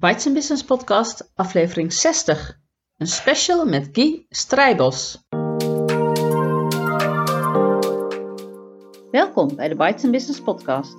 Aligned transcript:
Bites 0.00 0.32
Business 0.32 0.64
Podcast, 0.64 1.32
aflevering 1.34 1.92
60. 1.92 2.58
Een 2.96 3.06
special 3.06 3.66
met 3.66 3.88
Guy 3.92 4.26
Strijbos. 4.28 5.26
Welkom 9.10 9.56
bij 9.56 9.68
de 9.68 9.74
Bites 9.76 10.10
Business 10.10 10.40
Podcast. 10.40 10.96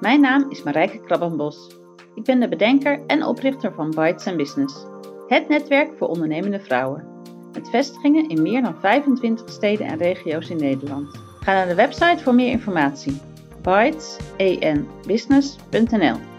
Mijn 0.00 0.20
naam 0.20 0.50
is 0.50 0.62
Marijke 0.62 1.00
Krabbenbos. 1.00 1.76
Ik 2.14 2.24
ben 2.24 2.40
de 2.40 2.48
bedenker 2.48 3.06
en 3.06 3.24
oprichter 3.24 3.72
van 3.74 3.90
Bites 3.90 4.36
Business, 4.36 4.86
het 5.26 5.48
netwerk 5.48 5.96
voor 5.98 6.08
ondernemende 6.08 6.60
vrouwen. 6.60 7.06
Met 7.52 7.68
vestigingen 7.68 8.28
in 8.28 8.42
meer 8.42 8.62
dan 8.62 8.80
25 8.80 9.50
steden 9.50 9.86
en 9.86 9.96
regio's 9.96 10.48
in 10.48 10.56
Nederland. 10.56 11.20
Ga 11.40 11.52
naar 11.52 11.68
de 11.68 11.74
website 11.74 12.22
voor 12.22 12.34
meer 12.34 12.50
informatie. 12.50 13.20
bitesen-business.nl 13.62 16.31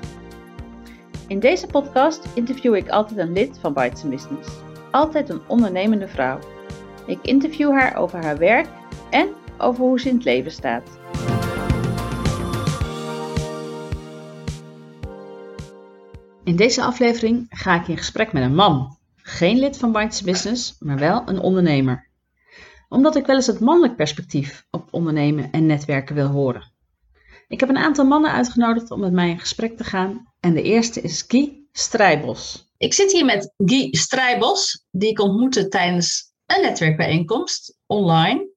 In 1.28 1.40
deze 1.40 1.68
podcast 1.68 2.28
interview 2.34 2.76
ik 2.76 2.90
altijd 2.90 3.20
een 3.20 3.34
lid 3.34 3.58
van 3.60 3.74
Bites 3.74 4.02
Business. 4.02 4.50
Altijd 4.92 5.30
een 5.30 5.42
ondernemende 5.48 6.08
vrouw. 6.08 6.40
Ik 7.06 7.20
interview 7.22 7.72
haar 7.72 7.96
over 7.96 8.24
haar 8.24 8.38
werk 8.38 8.68
en 9.10 9.30
over 9.58 9.84
hoe 9.84 10.00
ze 10.00 10.10
in 10.10 10.16
het 10.16 10.24
leven 10.24 10.52
staat. 10.52 11.00
In 16.44 16.56
deze 16.56 16.84
aflevering 16.84 17.46
ga 17.50 17.82
ik 17.82 17.88
in 17.88 17.98
gesprek 17.98 18.34
met 18.34 18.44
een 18.44 18.56
man. 18.56 18.98
Geen 19.16 19.60
lid 19.60 19.78
van 19.78 19.92
Bites 19.92 20.22
Business, 20.22 20.76
maar 20.80 20.98
wel 20.98 21.24
een 21.26 21.40
ondernemer. 21.40 22.10
Omdat 22.90 23.16
ik 23.16 23.26
wel 23.26 23.36
eens 23.36 23.48
het 23.48 23.60
mannelijk 23.60 23.96
perspectief 23.96 24.66
op 24.72 24.88
ondernemen 24.92 25.52
en 25.52 25.66
netwerken 25.66 26.16
wil 26.16 26.28
horen. 26.28 26.72
Ik 27.48 27.60
heb 27.60 27.70
een 27.70 27.78
aantal 27.78 28.06
mannen 28.06 28.32
uitgenodigd 28.32 28.92
om 28.92 29.00
met 29.00 29.12
mij 29.12 29.30
in 29.30 29.40
gesprek 29.40 29.78
te 29.78 29.84
gaan. 29.84 30.33
En 30.44 30.54
de 30.54 30.62
eerste 30.62 31.02
is 31.02 31.24
Guy 31.28 31.66
Strijbos. 31.72 32.70
Ik 32.78 32.94
zit 32.94 33.12
hier 33.12 33.26
met 33.26 33.54
Guy 33.58 33.88
Strijbos, 33.92 34.86
die 34.92 35.10
ik 35.10 35.20
ontmoette 35.20 35.68
tijdens 35.68 36.34
een 36.46 36.62
netwerkbijeenkomst 36.62 37.78
online. 37.86 38.50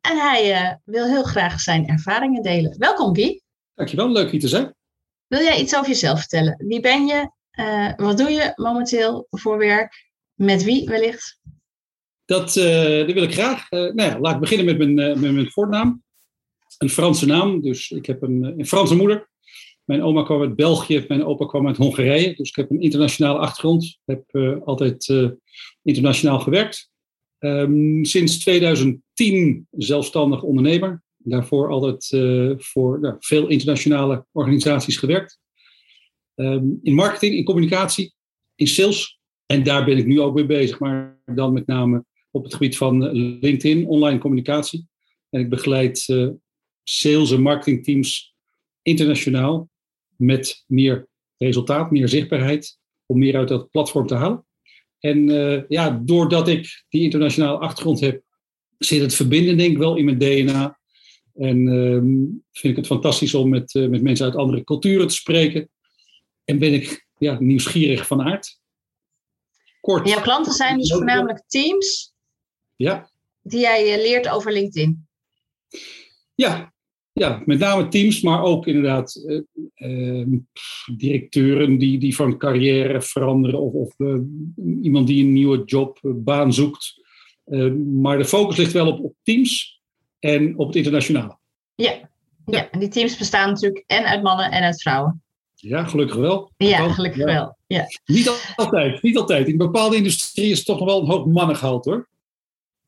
En 0.00 0.16
hij 0.18 0.62
uh, 0.62 0.74
wil 0.84 1.06
heel 1.06 1.22
graag 1.22 1.60
zijn 1.60 1.88
ervaringen 1.88 2.42
delen. 2.42 2.78
Welkom 2.78 3.16
Guy. 3.16 3.42
Dankjewel, 3.74 4.10
leuk 4.10 4.30
hier 4.30 4.40
te 4.40 4.48
zijn. 4.48 4.74
Wil 5.26 5.40
jij 5.40 5.60
iets 5.60 5.76
over 5.76 5.88
jezelf 5.88 6.18
vertellen? 6.18 6.64
Wie 6.66 6.80
ben 6.80 7.06
je? 7.06 7.30
Uh, 7.58 7.92
wat 7.96 8.18
doe 8.18 8.30
je 8.30 8.52
momenteel 8.54 9.26
voor 9.30 9.58
werk? 9.58 10.10
Met 10.34 10.62
wie 10.62 10.88
wellicht? 10.88 11.38
Dat, 12.24 12.56
uh, 12.56 13.06
dat 13.06 13.12
wil 13.12 13.22
ik 13.22 13.32
graag. 13.32 13.70
nou 13.70 14.02
ja, 14.02 14.20
laat 14.20 14.34
ik 14.34 14.40
beginnen 14.40 14.66
met 14.66 14.78
mijn, 14.78 15.20
met 15.20 15.32
mijn 15.32 15.50
voornaam. 15.50 16.02
Een 16.78 16.90
Franse 16.90 17.26
naam, 17.26 17.60
dus 17.60 17.90
ik 17.90 18.06
heb 18.06 18.22
een, 18.22 18.54
een 18.58 18.66
Franse 18.66 18.96
moeder. 18.96 19.30
Mijn 19.84 20.02
oma 20.02 20.22
kwam 20.22 20.40
uit 20.40 20.56
België, 20.56 21.04
mijn 21.08 21.24
opa 21.24 21.46
kwam 21.46 21.66
uit 21.66 21.76
Hongarije. 21.76 22.34
Dus 22.34 22.48
ik 22.48 22.56
heb 22.56 22.70
een 22.70 22.80
internationale 22.80 23.38
achtergrond. 23.38 23.84
Ik 23.84 23.98
heb 24.26 24.60
altijd 24.64 25.30
internationaal 25.82 26.40
gewerkt. 26.40 26.90
Um, 27.44 28.04
sinds 28.04 28.38
2010 28.38 29.66
zelfstandig 29.70 30.42
ondernemer. 30.42 31.02
Daarvoor 31.16 31.70
altijd 31.70 32.10
uh, 32.10 32.52
voor 32.58 33.00
nou, 33.00 33.16
veel 33.18 33.48
internationale 33.48 34.26
organisaties 34.32 34.96
gewerkt. 34.96 35.40
Um, 36.34 36.78
in 36.82 36.94
marketing, 36.94 37.34
in 37.34 37.44
communicatie, 37.44 38.14
in 38.54 38.66
sales. 38.66 39.20
En 39.46 39.62
daar 39.62 39.84
ben 39.84 39.96
ik 39.98 40.06
nu 40.06 40.20
ook 40.20 40.34
mee 40.34 40.46
bezig, 40.46 40.78
maar 40.78 41.20
dan 41.24 41.52
met 41.52 41.66
name 41.66 42.04
op 42.30 42.44
het 42.44 42.52
gebied 42.52 42.76
van 42.76 43.10
LinkedIn, 43.12 43.86
online 43.86 44.18
communicatie. 44.18 44.86
En 45.30 45.40
ik 45.40 45.48
begeleid 45.48 45.98
sales- 46.82 47.32
en 47.32 47.42
marketingteams 47.42 48.34
internationaal 48.82 49.70
met 50.16 50.64
meer 50.66 51.08
resultaat, 51.36 51.90
meer 51.90 52.08
zichtbaarheid, 52.08 52.78
om 53.06 53.18
meer 53.18 53.36
uit 53.36 53.48
dat 53.48 53.70
platform 53.70 54.06
te 54.06 54.14
halen. 54.14 54.46
En 54.98 55.28
uh, 55.28 55.62
ja, 55.68 56.00
doordat 56.04 56.48
ik 56.48 56.84
die 56.88 57.02
internationale 57.02 57.58
achtergrond 57.58 58.00
heb, 58.00 58.22
zit 58.78 59.00
het 59.00 59.14
verbinden 59.14 59.56
denk 59.56 59.72
ik 59.72 59.78
wel 59.78 59.96
in 59.96 60.04
mijn 60.04 60.18
DNA. 60.18 60.78
En 61.34 61.66
uh, 61.66 61.98
vind 62.52 62.72
ik 62.72 62.76
het 62.76 62.86
fantastisch 62.86 63.34
om 63.34 63.48
met, 63.48 63.74
uh, 63.74 63.88
met 63.88 64.02
mensen 64.02 64.26
uit 64.26 64.36
andere 64.36 64.64
culturen 64.64 65.06
te 65.06 65.14
spreken. 65.14 65.70
En 66.44 66.58
ben 66.58 66.72
ik 66.72 67.06
ja, 67.18 67.40
nieuwsgierig 67.40 68.06
van 68.06 68.22
aard. 68.22 68.60
Kort. 69.80 70.04
En 70.04 70.10
jouw 70.10 70.22
klanten 70.22 70.52
zijn 70.52 70.78
dus 70.78 70.92
voornamelijk 70.92 71.42
teams 71.46 72.12
ja. 72.76 73.10
die 73.42 73.60
jij 73.60 74.02
leert 74.02 74.28
over 74.28 74.52
LinkedIn? 74.52 75.08
Ja, 76.34 76.71
ja, 77.22 77.42
met 77.44 77.58
name 77.58 77.88
teams, 77.88 78.20
maar 78.20 78.42
ook 78.42 78.66
inderdaad 78.66 79.22
uh, 79.26 79.40
uh, 79.76 80.26
directeuren 80.96 81.78
die, 81.78 81.98
die 81.98 82.14
van 82.14 82.38
carrière 82.38 83.02
veranderen 83.02 83.60
of, 83.60 83.72
of 83.72 83.94
uh, 83.98 84.18
iemand 84.82 85.06
die 85.06 85.24
een 85.24 85.32
nieuwe 85.32 85.62
job, 85.64 85.98
baan 86.02 86.52
zoekt. 86.52 87.00
maar 88.00 88.18
de 88.18 88.24
focus 88.24 88.56
ligt 88.56 88.72
wel 88.72 88.92
op, 88.92 89.04
op 89.04 89.14
teams 89.22 89.80
en 90.18 90.58
op 90.58 90.66
het 90.66 90.76
internationale. 90.76 91.38
Ja. 91.74 92.10
ja, 92.46 92.70
en 92.70 92.78
die 92.78 92.88
teams 92.88 93.16
bestaan 93.16 93.48
natuurlijk 93.48 93.84
en 93.86 94.04
uit 94.04 94.22
mannen 94.22 94.50
en 94.50 94.62
uit 94.62 94.82
vrouwen. 94.82 95.22
Ja, 95.54 95.84
gelukkig 95.84 96.16
wel. 96.16 96.52
Ja, 96.56 96.92
gelukkig 96.92 97.20
ja. 97.20 97.24
wel. 97.26 97.56
Ja. 97.66 97.86
Niet 98.04 98.54
altijd, 98.56 99.02
niet 99.02 99.16
altijd. 99.16 99.48
In 99.48 99.56
bepaalde 99.56 99.96
industrie 99.96 100.50
is 100.50 100.56
het 100.56 100.66
toch 100.66 100.78
nog 100.78 100.88
wel 100.88 101.00
een 101.00 101.06
hoog 101.06 101.26
mannengehalte 101.26 101.90
hoor. 101.90 102.08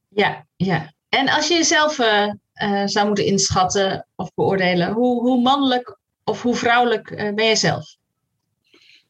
Ja, 0.09 0.47
ja. 0.57 0.95
En 1.09 1.29
als 1.29 1.49
je 1.49 1.55
jezelf 1.55 1.99
uh, 1.99 2.33
zou 2.85 3.07
moeten 3.07 3.27
inschatten 3.27 4.07
of 4.15 4.35
beoordelen, 4.35 4.93
hoe, 4.93 5.23
hoe 5.23 5.43
mannelijk 5.43 5.99
of 6.25 6.43
hoe 6.43 6.55
vrouwelijk 6.55 7.11
uh, 7.11 7.17
ben 7.17 7.45
jij 7.45 7.57
zelf? 7.57 7.97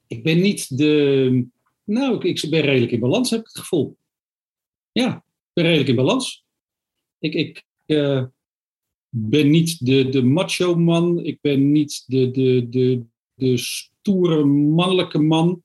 Ik 0.07 0.23
ben 0.23 0.41
niet 0.41 0.79
de. 0.79 1.47
Nou, 1.85 2.15
ik, 2.15 2.43
ik 2.43 2.51
ben 2.51 2.61
redelijk 2.61 2.93
in 2.93 3.01
balans, 3.01 3.31
heb 3.31 3.41
ik 3.41 3.47
het 3.47 3.59
gevoel. 3.59 3.97
Ja, 4.93 5.17
ik 5.17 5.53
ben 5.53 5.65
redelijk 5.65 5.89
in 5.89 5.97
balans. 5.97 6.45
Ik, 7.19 7.35
ik 7.35 7.65
uh, 7.87 8.25
ben 9.09 9.51
niet 9.51 9.87
de, 9.87 10.09
de 10.09 10.23
macho 10.23 10.75
man. 10.75 11.19
Ik 11.19 11.39
ben 11.41 11.73
niet 11.73 12.05
de, 12.07 12.31
de, 12.31 12.69
de, 12.69 13.05
de 13.35 13.57
stoere 13.57 14.45
mannelijke 14.45 15.19
man. 15.19 15.63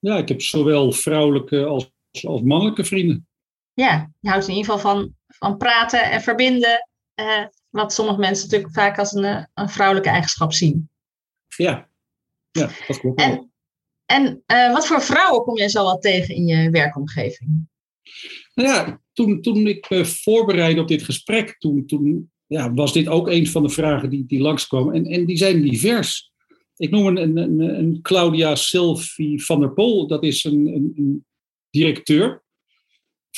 Ja, 0.00 0.16
ik 0.16 0.28
heb 0.28 0.42
zowel 0.42 0.92
vrouwelijke 0.92 1.64
als, 1.64 1.90
als 2.22 2.42
mannelijke 2.42 2.84
vrienden. 2.84 3.26
Ja, 3.74 4.12
je 4.20 4.28
houdt 4.28 4.48
in 4.48 4.54
ieder 4.54 4.72
geval 4.72 4.92
van, 4.92 5.14
van 5.26 5.56
praten 5.56 6.10
en 6.10 6.20
verbinden. 6.22 6.88
Uh, 7.20 7.46
wat 7.70 7.92
sommige 7.92 8.18
mensen 8.18 8.44
natuurlijk 8.44 8.74
vaak 8.74 8.98
als 8.98 9.12
een, 9.12 9.48
een 9.54 9.68
vrouwelijke 9.68 10.10
eigenschap 10.10 10.52
zien. 10.52 10.90
Ja, 11.56 11.88
ja 12.50 12.70
dat 12.86 12.98
klopt. 12.98 13.20
En, 13.20 13.52
en 14.06 14.42
uh, 14.46 14.72
wat 14.72 14.86
voor 14.86 15.02
vrouwen 15.02 15.42
kom 15.42 15.56
je 15.56 15.68
zo 15.68 15.84
wel 15.84 15.98
tegen 15.98 16.34
in 16.34 16.46
je 16.46 16.70
werkomgeving? 16.70 17.68
Nou 18.54 18.68
ja, 18.68 19.00
toen, 19.12 19.42
toen 19.42 19.66
ik 19.66 19.90
me 19.90 20.04
voorbereidde 20.04 20.80
op 20.80 20.88
dit 20.88 21.02
gesprek, 21.02 21.58
toen, 21.58 21.86
toen 21.86 22.32
ja, 22.46 22.72
was 22.72 22.92
dit 22.92 23.08
ook 23.08 23.28
een 23.28 23.46
van 23.46 23.62
de 23.62 23.68
vragen 23.68 24.10
die, 24.10 24.26
die 24.26 24.40
langskwamen. 24.40 24.94
En, 24.94 25.06
en 25.06 25.26
die 25.26 25.36
zijn 25.36 25.62
divers. 25.62 26.32
Ik 26.76 26.90
noem 26.90 27.06
een, 27.06 27.36
een, 27.36 27.60
een 27.60 27.98
Claudia 28.02 28.54
Sylvie 28.54 29.44
van 29.44 29.60
der 29.60 29.72
Pol. 29.72 30.06
Dat 30.06 30.22
is 30.22 30.44
een, 30.44 30.66
een, 30.66 30.92
een 30.96 31.26
directeur 31.70 32.43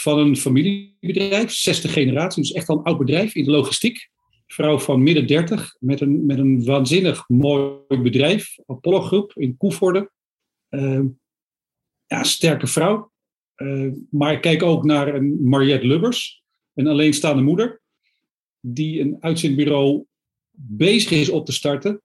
van 0.01 0.19
een 0.19 0.37
familiebedrijf, 0.37 1.53
60 1.53 1.93
generatie, 1.93 2.43
dus 2.43 2.53
echt 2.53 2.69
al 2.69 2.79
een 2.79 2.85
oud 2.85 2.99
bedrijf 2.99 3.35
in 3.35 3.45
de 3.45 3.51
logistiek. 3.51 4.09
Vrouw 4.47 4.79
van 4.79 5.03
midden 5.03 5.27
30 5.27 5.77
met 5.79 6.01
een, 6.01 6.27
met 6.27 6.39
een 6.39 6.65
waanzinnig 6.65 7.29
mooi 7.29 8.01
bedrijf, 8.03 8.59
Apollo 8.67 9.01
Groep 9.01 9.33
in 9.35 9.57
Koevoorde. 9.57 10.11
Uh, 10.71 11.01
ja, 12.07 12.23
sterke 12.23 12.67
vrouw. 12.67 13.13
Uh, 13.57 13.93
maar 14.11 14.33
ik 14.33 14.41
kijk 14.41 14.63
ook 14.63 14.85
naar 14.85 15.15
een 15.15 15.49
Mariette 15.49 15.87
Lubbers, 15.87 16.43
een 16.75 16.87
alleenstaande 16.87 17.43
moeder, 17.43 17.83
die 18.61 19.01
een 19.01 19.17
uitzendbureau 19.21 20.05
bezig 20.59 21.11
is 21.11 21.29
op 21.29 21.47
te 21.47 21.53
starten 21.53 22.03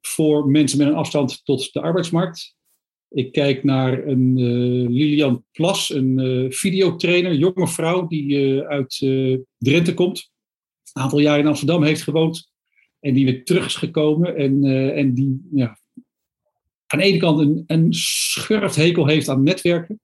voor 0.00 0.46
mensen 0.46 0.78
met 0.78 0.86
een 0.86 0.94
afstand 0.94 1.44
tot 1.44 1.72
de 1.72 1.80
arbeidsmarkt. 1.80 2.56
Ik 3.14 3.32
kijk 3.32 3.64
naar 3.64 4.06
een 4.06 4.38
uh, 4.38 4.88
Lilian 4.88 5.44
Plas, 5.52 5.90
een 5.90 6.18
uh, 6.18 6.50
videotrainer, 6.50 7.34
jonge 7.34 7.68
vrouw 7.68 8.06
die 8.06 8.54
uh, 8.54 8.66
uit 8.66 8.98
Drenthe 9.58 9.94
komt. 9.94 10.30
Een 10.92 11.02
aantal 11.02 11.18
jaar 11.18 11.38
in 11.38 11.46
Amsterdam 11.46 11.82
heeft 11.82 12.02
gewoond. 12.02 12.50
En 13.00 13.14
die 13.14 13.24
weer 13.24 13.44
terug 13.44 13.66
is 13.66 13.74
gekomen. 13.74 14.36
En, 14.36 14.64
en 14.94 15.14
die 15.14 15.48
ja, 15.52 15.78
aan 16.86 16.98
de 16.98 17.04
ene 17.04 17.18
kant 17.18 17.40
een, 17.40 17.64
een 17.66 17.94
schurfthekel 17.94 19.06
heeft 19.06 19.28
aan 19.28 19.42
netwerken. 19.42 20.00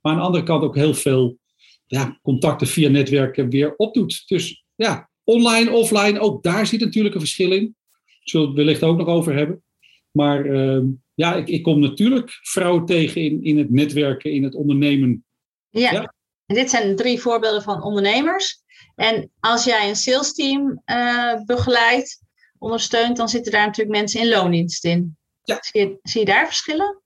Maar 0.00 0.12
aan 0.12 0.18
de 0.18 0.24
andere 0.24 0.44
kant 0.44 0.62
ook 0.62 0.74
heel 0.74 0.94
veel 0.94 1.38
ja, 1.86 2.18
contacten 2.22 2.66
via 2.66 2.88
netwerken 2.88 3.50
weer 3.50 3.76
opdoet. 3.76 4.22
Dus 4.26 4.64
ja, 4.74 5.10
online, 5.24 5.70
offline, 5.70 6.20
ook 6.20 6.42
daar 6.42 6.66
zit 6.66 6.80
natuurlijk 6.80 7.14
een 7.14 7.20
verschil 7.20 7.52
in. 7.52 7.76
Zullen 8.22 8.46
we 8.46 8.52
het 8.52 8.64
wellicht 8.64 8.82
ook 8.82 8.98
nog 8.98 9.06
over 9.06 9.34
hebben. 9.34 9.62
Maar 10.10 10.44
ehm, 10.44 10.86
ja, 11.14 11.34
ik, 11.34 11.48
ik 11.48 11.62
kom 11.62 11.80
natuurlijk 11.80 12.38
vrouwen 12.42 12.84
tegen 12.84 13.20
in, 13.20 13.42
in 13.42 13.58
het 13.58 13.70
netwerken, 13.70 14.32
in 14.32 14.42
het 14.42 14.54
ondernemen. 14.54 15.24
Ja. 15.68 15.92
ja. 15.92 16.14
En 16.46 16.54
dit 16.54 16.70
zijn 16.70 16.96
drie 16.96 17.20
voorbeelden 17.20 17.62
van 17.62 17.82
ondernemers. 17.82 18.62
En 18.94 19.30
als 19.40 19.64
jij 19.64 19.88
een 19.88 19.96
sales 19.96 20.34
team 20.34 20.82
uh, 20.86 21.44
begeleidt, 21.44 22.22
ondersteunt, 22.58 23.16
dan 23.16 23.28
zitten 23.28 23.52
daar 23.52 23.66
natuurlijk 23.66 23.96
mensen 23.96 24.20
in 24.20 24.28
loondienst 24.28 24.84
in. 24.84 25.16
Ja. 25.42 25.58
Zie, 25.60 25.80
je, 25.80 25.98
zie 26.02 26.20
je 26.20 26.26
daar 26.26 26.46
verschillen? 26.46 27.02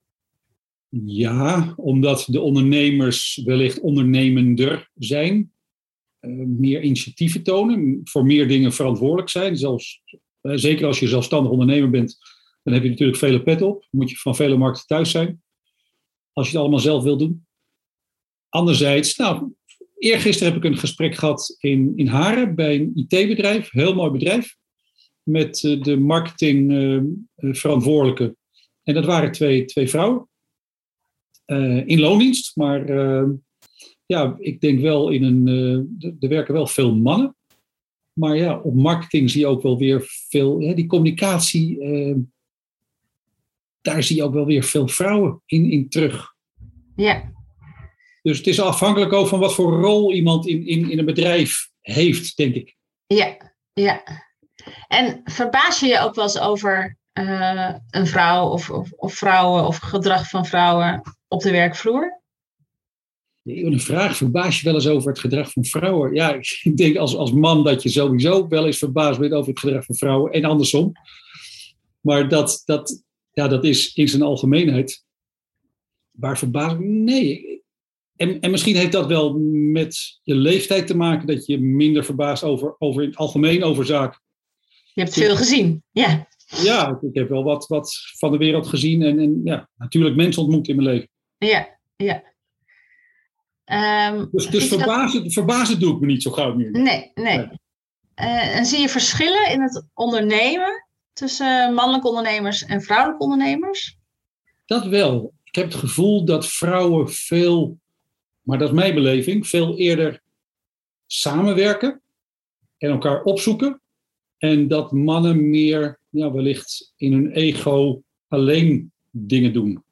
Ja, 1.05 1.73
omdat 1.75 2.25
de 2.27 2.41
ondernemers 2.41 3.41
wellicht 3.45 3.79
ondernemender 3.79 4.89
zijn, 4.95 5.51
eh, 6.19 6.31
meer 6.45 6.81
initiatieven 6.81 7.43
tonen, 7.43 8.01
voor 8.03 8.25
meer 8.25 8.47
dingen 8.47 8.73
verantwoordelijk 8.73 9.29
zijn. 9.29 9.57
Zelfs, 9.57 10.01
eh, 10.41 10.51
zeker 10.55 10.85
als 10.85 10.99
je 10.99 11.07
zelfstandig 11.07 11.51
ondernemer 11.51 11.89
bent, 11.89 12.17
dan 12.63 12.73
heb 12.73 12.83
je 12.83 12.89
natuurlijk 12.89 13.17
vele 13.17 13.43
pet 13.43 13.61
op. 13.61 13.87
moet 13.91 14.09
je 14.09 14.15
van 14.15 14.35
vele 14.35 14.57
markten 14.57 14.87
thuis 14.87 15.11
zijn. 15.11 15.41
Als 16.33 16.45
je 16.45 16.51
het 16.51 16.61
allemaal 16.61 16.79
zelf 16.79 17.03
wil 17.03 17.17
doen. 17.17 17.45
Anderzijds, 18.49 19.15
nou, 19.15 19.53
eergisteren 19.97 20.53
heb 20.53 20.63
ik 20.63 20.71
een 20.71 20.77
gesprek 20.77 21.15
gehad 21.15 21.55
in, 21.59 21.93
in 21.95 22.07
Haren 22.07 22.55
bij 22.55 22.75
een 22.75 22.91
IT-bedrijf, 22.95 23.71
heel 23.71 23.95
mooi 23.95 24.11
bedrijf, 24.11 24.55
met 25.23 25.63
eh, 25.63 25.81
de 25.81 25.97
marketingverantwoordelijke. 25.97 28.35
en 28.83 28.93
dat 28.93 29.05
waren 29.05 29.31
twee, 29.31 29.65
twee 29.65 29.89
vrouwen. 29.89 30.27
in 31.85 31.99
loondienst, 31.99 32.55
maar 32.55 32.87
ja, 34.05 34.35
ik 34.39 34.61
denk 34.61 34.79
wel 34.79 35.09
in 35.09 35.23
een. 35.23 35.47
Er 36.19 36.29
werken 36.29 36.53
wel 36.53 36.67
veel 36.67 36.95
mannen. 36.95 37.35
Maar 38.13 38.37
ja, 38.37 38.59
op 38.59 38.73
marketing 38.73 39.29
zie 39.29 39.39
je 39.39 39.47
ook 39.47 39.61
wel 39.61 39.77
weer 39.77 40.05
veel. 40.29 40.61
Hè, 40.61 40.73
die 40.73 40.85
communicatie. 40.85 41.77
Daar 43.83 44.03
zie 44.03 44.15
je 44.15 44.23
ook 44.23 44.33
wel 44.33 44.45
weer 44.45 44.63
veel 44.63 44.87
vrouwen 44.87 45.41
in, 45.45 45.71
in 45.71 45.89
terug. 45.89 46.33
Ja. 46.95 47.31
Dus 48.21 48.37
het 48.37 48.47
is 48.47 48.59
afhankelijk 48.59 49.13
ook 49.13 49.27
van 49.27 49.39
wat 49.39 49.53
voor 49.53 49.81
rol 49.81 50.13
iemand 50.13 50.47
in, 50.47 50.67
in, 50.67 50.91
in 50.91 50.99
een 50.99 51.05
bedrijf 51.05 51.69
heeft, 51.81 52.37
denk 52.37 52.55
ik. 52.55 52.75
Ja, 53.05 53.37
ja. 53.73 54.03
En 54.87 55.21
verbaas 55.23 55.79
je 55.79 55.85
je 55.85 55.99
ook 55.99 56.15
wel 56.15 56.23
eens 56.23 56.39
over 56.39 56.97
uh, 57.13 57.73
een 57.89 58.07
vrouw 58.07 58.49
of, 58.49 58.69
of, 58.69 58.91
of 58.91 59.13
vrouwen 59.13 59.67
of 59.67 59.77
gedrag 59.77 60.29
van 60.29 60.45
vrouwen 60.45 61.01
op 61.27 61.41
de 61.41 61.51
werkvloer? 61.51 62.21
Een 63.43 63.79
vraag, 63.79 64.17
verbaas 64.17 64.59
je 64.59 64.65
wel 64.65 64.73
eens 64.73 64.87
over 64.87 65.09
het 65.09 65.19
gedrag 65.19 65.51
van 65.51 65.65
vrouwen? 65.65 66.13
Ja, 66.13 66.33
ik 66.61 66.77
denk 66.77 66.97
als, 66.97 67.15
als 67.15 67.31
man 67.31 67.63
dat 67.63 67.83
je 67.83 67.89
sowieso 67.89 68.47
wel 68.47 68.65
eens 68.65 68.77
verbaasd 68.77 69.19
bent 69.19 69.33
over 69.33 69.49
het 69.49 69.59
gedrag 69.59 69.85
van 69.85 69.95
vrouwen 69.95 70.31
en 70.31 70.45
andersom. 70.45 70.91
Maar 72.01 72.27
dat, 72.29 72.61
dat, 72.65 73.03
ja, 73.33 73.47
dat 73.47 73.63
is 73.63 73.93
in 73.93 74.07
zijn 74.07 74.21
algemeenheid. 74.21 75.05
Waar 76.11 76.37
verbaas 76.37 76.75
Nee. 76.79 77.61
En, 78.15 78.39
en 78.39 78.51
misschien 78.51 78.75
heeft 78.75 78.91
dat 78.91 79.07
wel 79.07 79.39
met 79.71 80.19
je 80.21 80.35
leeftijd 80.35 80.87
te 80.87 80.95
maken, 80.95 81.27
dat 81.27 81.45
je 81.45 81.59
minder 81.59 82.05
verbaast 82.05 82.43
over, 82.43 82.75
over 82.77 83.01
in 83.03 83.09
het 83.09 83.17
algemeen 83.17 83.63
over 83.63 83.85
zaken. 83.85 84.21
Je 84.93 85.01
hebt 85.01 85.13
veel 85.13 85.35
gezien, 85.35 85.83
ja. 85.91 86.27
Ja, 86.61 86.99
ik 87.01 87.15
heb 87.15 87.29
wel 87.29 87.43
wat, 87.43 87.67
wat 87.67 87.93
van 88.17 88.31
de 88.31 88.37
wereld 88.37 88.67
gezien 88.67 89.01
en, 89.01 89.19
en 89.19 89.41
ja, 89.43 89.69
natuurlijk 89.75 90.15
mensen 90.15 90.41
ontmoet 90.41 90.67
in 90.67 90.75
mijn 90.75 90.87
leven. 90.87 91.09
Ja, 91.37 91.79
ja. 91.95 92.23
Um, 94.13 94.29
dus 94.31 94.47
dus 94.47 94.67
verbazen, 94.67 95.23
dat... 95.23 95.33
verbazen 95.33 95.79
doe 95.79 95.93
ik 95.93 95.99
me 95.99 96.05
niet 96.05 96.21
zo 96.21 96.31
gauw 96.31 96.55
meer. 96.55 96.71
Nee, 96.71 97.11
nee. 97.13 97.37
Uh, 98.19 98.57
en 98.57 98.65
zie 98.65 98.79
je 98.79 98.89
verschillen 98.89 99.51
in 99.51 99.61
het 99.61 99.87
ondernemen 99.93 100.87
tussen 101.13 101.73
mannelijke 101.73 102.07
ondernemers 102.07 102.65
en 102.65 102.81
vrouwelijke 102.81 103.23
ondernemers? 103.23 103.97
Dat 104.65 104.85
wel. 104.85 105.33
Ik 105.43 105.55
heb 105.55 105.65
het 105.65 105.75
gevoel 105.75 106.25
dat 106.25 106.47
vrouwen 106.47 107.11
veel, 107.11 107.79
maar 108.41 108.57
dat 108.57 108.67
is 108.67 108.75
mijn 108.75 108.93
beleving, 108.93 109.47
veel 109.47 109.77
eerder 109.77 110.21
samenwerken 111.05 112.01
en 112.77 112.89
elkaar 112.89 113.23
opzoeken. 113.23 113.81
En 114.37 114.67
dat 114.67 114.91
mannen 114.91 115.49
meer, 115.49 115.99
ja, 116.09 116.31
wellicht 116.31 116.93
in 116.95 117.13
hun 117.13 117.31
ego 117.31 118.03
alleen 118.27 118.91
dingen 119.09 119.53
doen. 119.53 119.83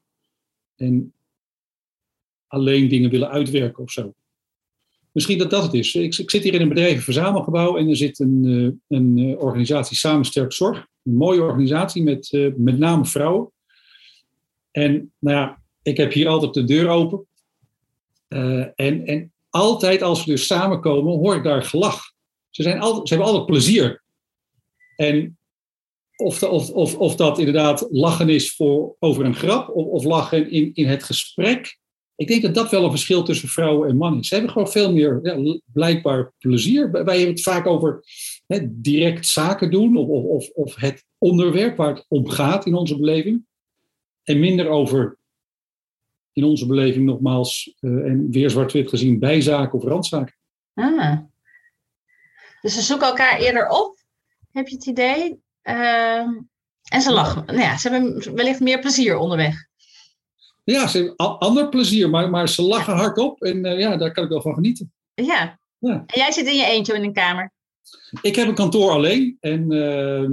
En 0.75 1.13
alleen 2.47 2.87
dingen 2.87 3.09
willen 3.09 3.29
uitwerken 3.29 3.83
of 3.83 3.91
zo. 3.91 4.13
Misschien 5.11 5.37
dat 5.37 5.49
dat 5.49 5.63
het 5.63 5.73
is. 5.73 5.95
Ik, 5.95 6.17
ik 6.17 6.29
zit 6.29 6.43
hier 6.43 6.53
in 6.53 6.61
een 6.61 6.69
bedrijvenverzamelgebouw 6.69 7.77
en 7.77 7.89
er 7.89 7.95
zit 7.95 8.19
een, 8.19 8.43
uh, 8.43 8.71
een 8.87 9.17
uh, 9.17 9.39
organisatie 9.39 9.97
Samen 9.97 10.25
Sterk 10.25 10.53
Zorg. 10.53 10.87
Een 11.03 11.15
mooie 11.15 11.41
organisatie 11.41 12.03
met 12.03 12.31
uh, 12.31 12.53
met 12.55 12.77
name 12.77 13.05
vrouwen. 13.05 13.51
En 14.71 15.13
nou 15.19 15.37
ja, 15.37 15.61
ik 15.81 15.97
heb 15.97 16.13
hier 16.13 16.27
altijd 16.27 16.53
de 16.53 16.63
deur 16.63 16.89
open. 16.89 17.25
en, 18.75 19.05
en 19.05 19.31
altijd 19.49 20.01
als 20.01 20.25
we 20.25 20.31
dus 20.31 20.45
samenkomen, 20.45 21.17
hoor 21.17 21.35
ik 21.35 21.43
daar 21.43 21.63
gelach. 21.63 22.13
Ze, 22.49 22.63
zijn 22.63 22.79
altijd, 22.79 23.07
ze 23.07 23.13
hebben 23.13 23.31
altijd 23.31 23.51
plezier. 23.51 24.03
En 24.95 25.37
of, 26.15 26.39
de, 26.39 26.47
of, 26.47 26.69
of, 26.69 26.97
of 26.97 27.15
dat 27.15 27.37
inderdaad 27.37 27.87
lachen 27.89 28.29
is 28.29 28.55
voor, 28.55 28.95
over 28.99 29.25
een 29.25 29.35
grap, 29.35 29.69
of, 29.69 29.85
of 29.85 30.03
lachen 30.03 30.51
in, 30.51 30.71
in 30.73 30.87
het 30.87 31.03
gesprek. 31.03 31.79
Ik 32.21 32.27
denk 32.27 32.41
dat 32.41 32.53
dat 32.53 32.71
wel 32.71 32.83
een 32.83 32.89
verschil 32.89 33.23
tussen 33.23 33.49
vrouwen 33.49 33.89
en 33.89 33.97
mannen 33.97 34.19
is. 34.19 34.27
Ze 34.27 34.33
hebben 34.33 34.51
gewoon 34.51 34.71
veel 34.71 34.93
meer 34.93 35.21
blijkbaar 35.65 36.31
plezier. 36.37 36.91
Wij 36.91 37.17
hebben 37.17 37.27
het 37.27 37.41
vaak 37.41 37.67
over 37.67 38.03
hè, 38.47 38.59
direct 38.81 39.27
zaken 39.27 39.71
doen 39.71 39.97
of, 39.97 40.07
of, 40.07 40.49
of 40.49 40.75
het 40.75 41.05
onderwerp 41.17 41.77
waar 41.77 41.93
het 41.93 42.05
om 42.07 42.29
gaat 42.29 42.65
in 42.65 42.73
onze 42.73 42.97
beleving. 42.97 43.45
En 44.23 44.39
minder 44.39 44.67
over, 44.67 45.17
in 46.31 46.43
onze 46.43 46.65
beleving 46.65 47.05
nogmaals, 47.05 47.75
uh, 47.79 48.05
en 48.05 48.31
weer 48.31 48.49
zwart-wit 48.49 48.89
gezien, 48.89 49.19
bijzaken 49.19 49.79
of 49.79 49.83
randzaken. 49.83 50.35
Ah. 50.73 51.17
Dus 52.61 52.73
ze 52.73 52.81
zoeken 52.81 53.07
elkaar 53.07 53.39
eerder 53.39 53.67
op, 53.67 53.95
heb 54.51 54.67
je 54.67 54.75
het 54.75 54.85
idee? 54.85 55.41
Uh, 55.63 56.27
en 56.83 57.01
ze 57.01 57.11
lachen. 57.11 57.45
Nou 57.45 57.59
ja, 57.59 57.77
ze 57.77 57.89
hebben 57.89 58.35
wellicht 58.35 58.59
meer 58.59 58.79
plezier 58.79 59.17
onderweg. 59.17 59.69
Ja, 60.63 60.87
ze 60.87 60.97
hebben 60.97 61.15
ander 61.15 61.69
plezier, 61.69 62.09
maar, 62.09 62.29
maar 62.29 62.49
ze 62.49 62.61
lachen 62.61 62.93
hardop 62.93 63.41
en 63.41 63.65
uh, 63.65 63.79
ja, 63.79 63.97
daar 63.97 64.11
kan 64.11 64.23
ik 64.23 64.29
wel 64.29 64.41
van 64.41 64.53
genieten. 64.53 64.93
Ja. 65.13 65.59
ja. 65.77 66.03
En 66.05 66.19
jij 66.19 66.31
zit 66.31 66.47
in 66.47 66.55
je 66.55 66.65
eentje 66.65 66.93
in 66.93 67.03
een 67.03 67.13
kamer? 67.13 67.51
Ik 68.21 68.35
heb 68.35 68.47
een 68.47 68.53
kantoor 68.53 68.91
alleen 68.91 69.37
en 69.39 69.71
uh, 69.71 70.25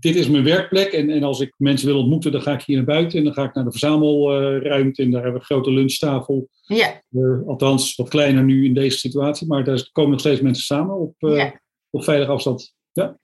dit 0.00 0.16
is 0.16 0.28
mijn 0.28 0.44
werkplek. 0.44 0.92
En, 0.92 1.10
en 1.10 1.22
als 1.22 1.40
ik 1.40 1.54
mensen 1.56 1.86
wil 1.86 1.98
ontmoeten, 1.98 2.32
dan 2.32 2.42
ga 2.42 2.52
ik 2.52 2.62
hier 2.62 2.76
naar 2.76 2.84
buiten 2.84 3.18
en 3.18 3.24
dan 3.24 3.32
ga 3.32 3.44
ik 3.44 3.54
naar 3.54 3.64
de 3.64 3.70
verzamelruimte 3.70 5.02
en 5.02 5.10
daar 5.10 5.22
hebben 5.22 5.40
we 5.40 5.46
een 5.48 5.56
grote 5.56 5.70
lunchtafel. 5.70 6.48
Ja. 6.62 7.02
Uh, 7.10 7.46
althans, 7.46 7.96
wat 7.96 8.08
kleiner 8.08 8.44
nu 8.44 8.64
in 8.64 8.74
deze 8.74 8.98
situatie, 8.98 9.46
maar 9.46 9.64
daar 9.64 9.88
komen 9.92 10.10
nog 10.10 10.20
steeds 10.20 10.40
mensen 10.40 10.64
samen 10.64 10.96
op, 10.96 11.14
uh, 11.18 11.36
ja. 11.36 11.60
op 11.90 12.04
veilige 12.04 12.32
afstand. 12.32 12.74
Ja. 12.92 13.18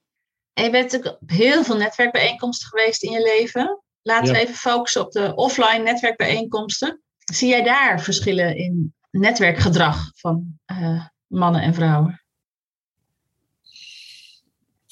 En 0.53 0.63
je 0.63 0.69
bent 0.69 0.83
natuurlijk 0.83 1.21
op 1.21 1.29
heel 1.29 1.63
veel 1.63 1.77
netwerkbijeenkomsten 1.77 2.67
geweest 2.67 3.03
in 3.03 3.11
je 3.11 3.21
leven. 3.21 3.82
Laten 4.03 4.33
we 4.33 4.39
even 4.39 4.55
focussen 4.55 5.01
op 5.01 5.11
de 5.11 5.35
offline 5.35 5.83
netwerkbijeenkomsten. 5.83 7.01
Zie 7.17 7.49
jij 7.49 7.63
daar 7.63 8.01
verschillen 8.01 8.57
in 8.57 8.93
netwerkgedrag 9.11 10.11
van 10.15 10.59
uh, 10.71 11.05
mannen 11.27 11.61
en 11.61 11.73
vrouwen? 11.73 12.23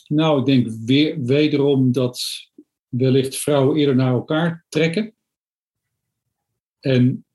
Nou, 0.07 0.39
ik 0.39 0.45
denk 0.45 0.67
weer, 0.85 1.21
wederom 1.21 1.91
dat 1.91 2.21
wellicht 2.87 3.37
vrouwen 3.37 3.77
eerder 3.77 3.95
naar 3.95 4.13
elkaar 4.13 4.65
trekken. 4.69 5.13
En 6.79 7.25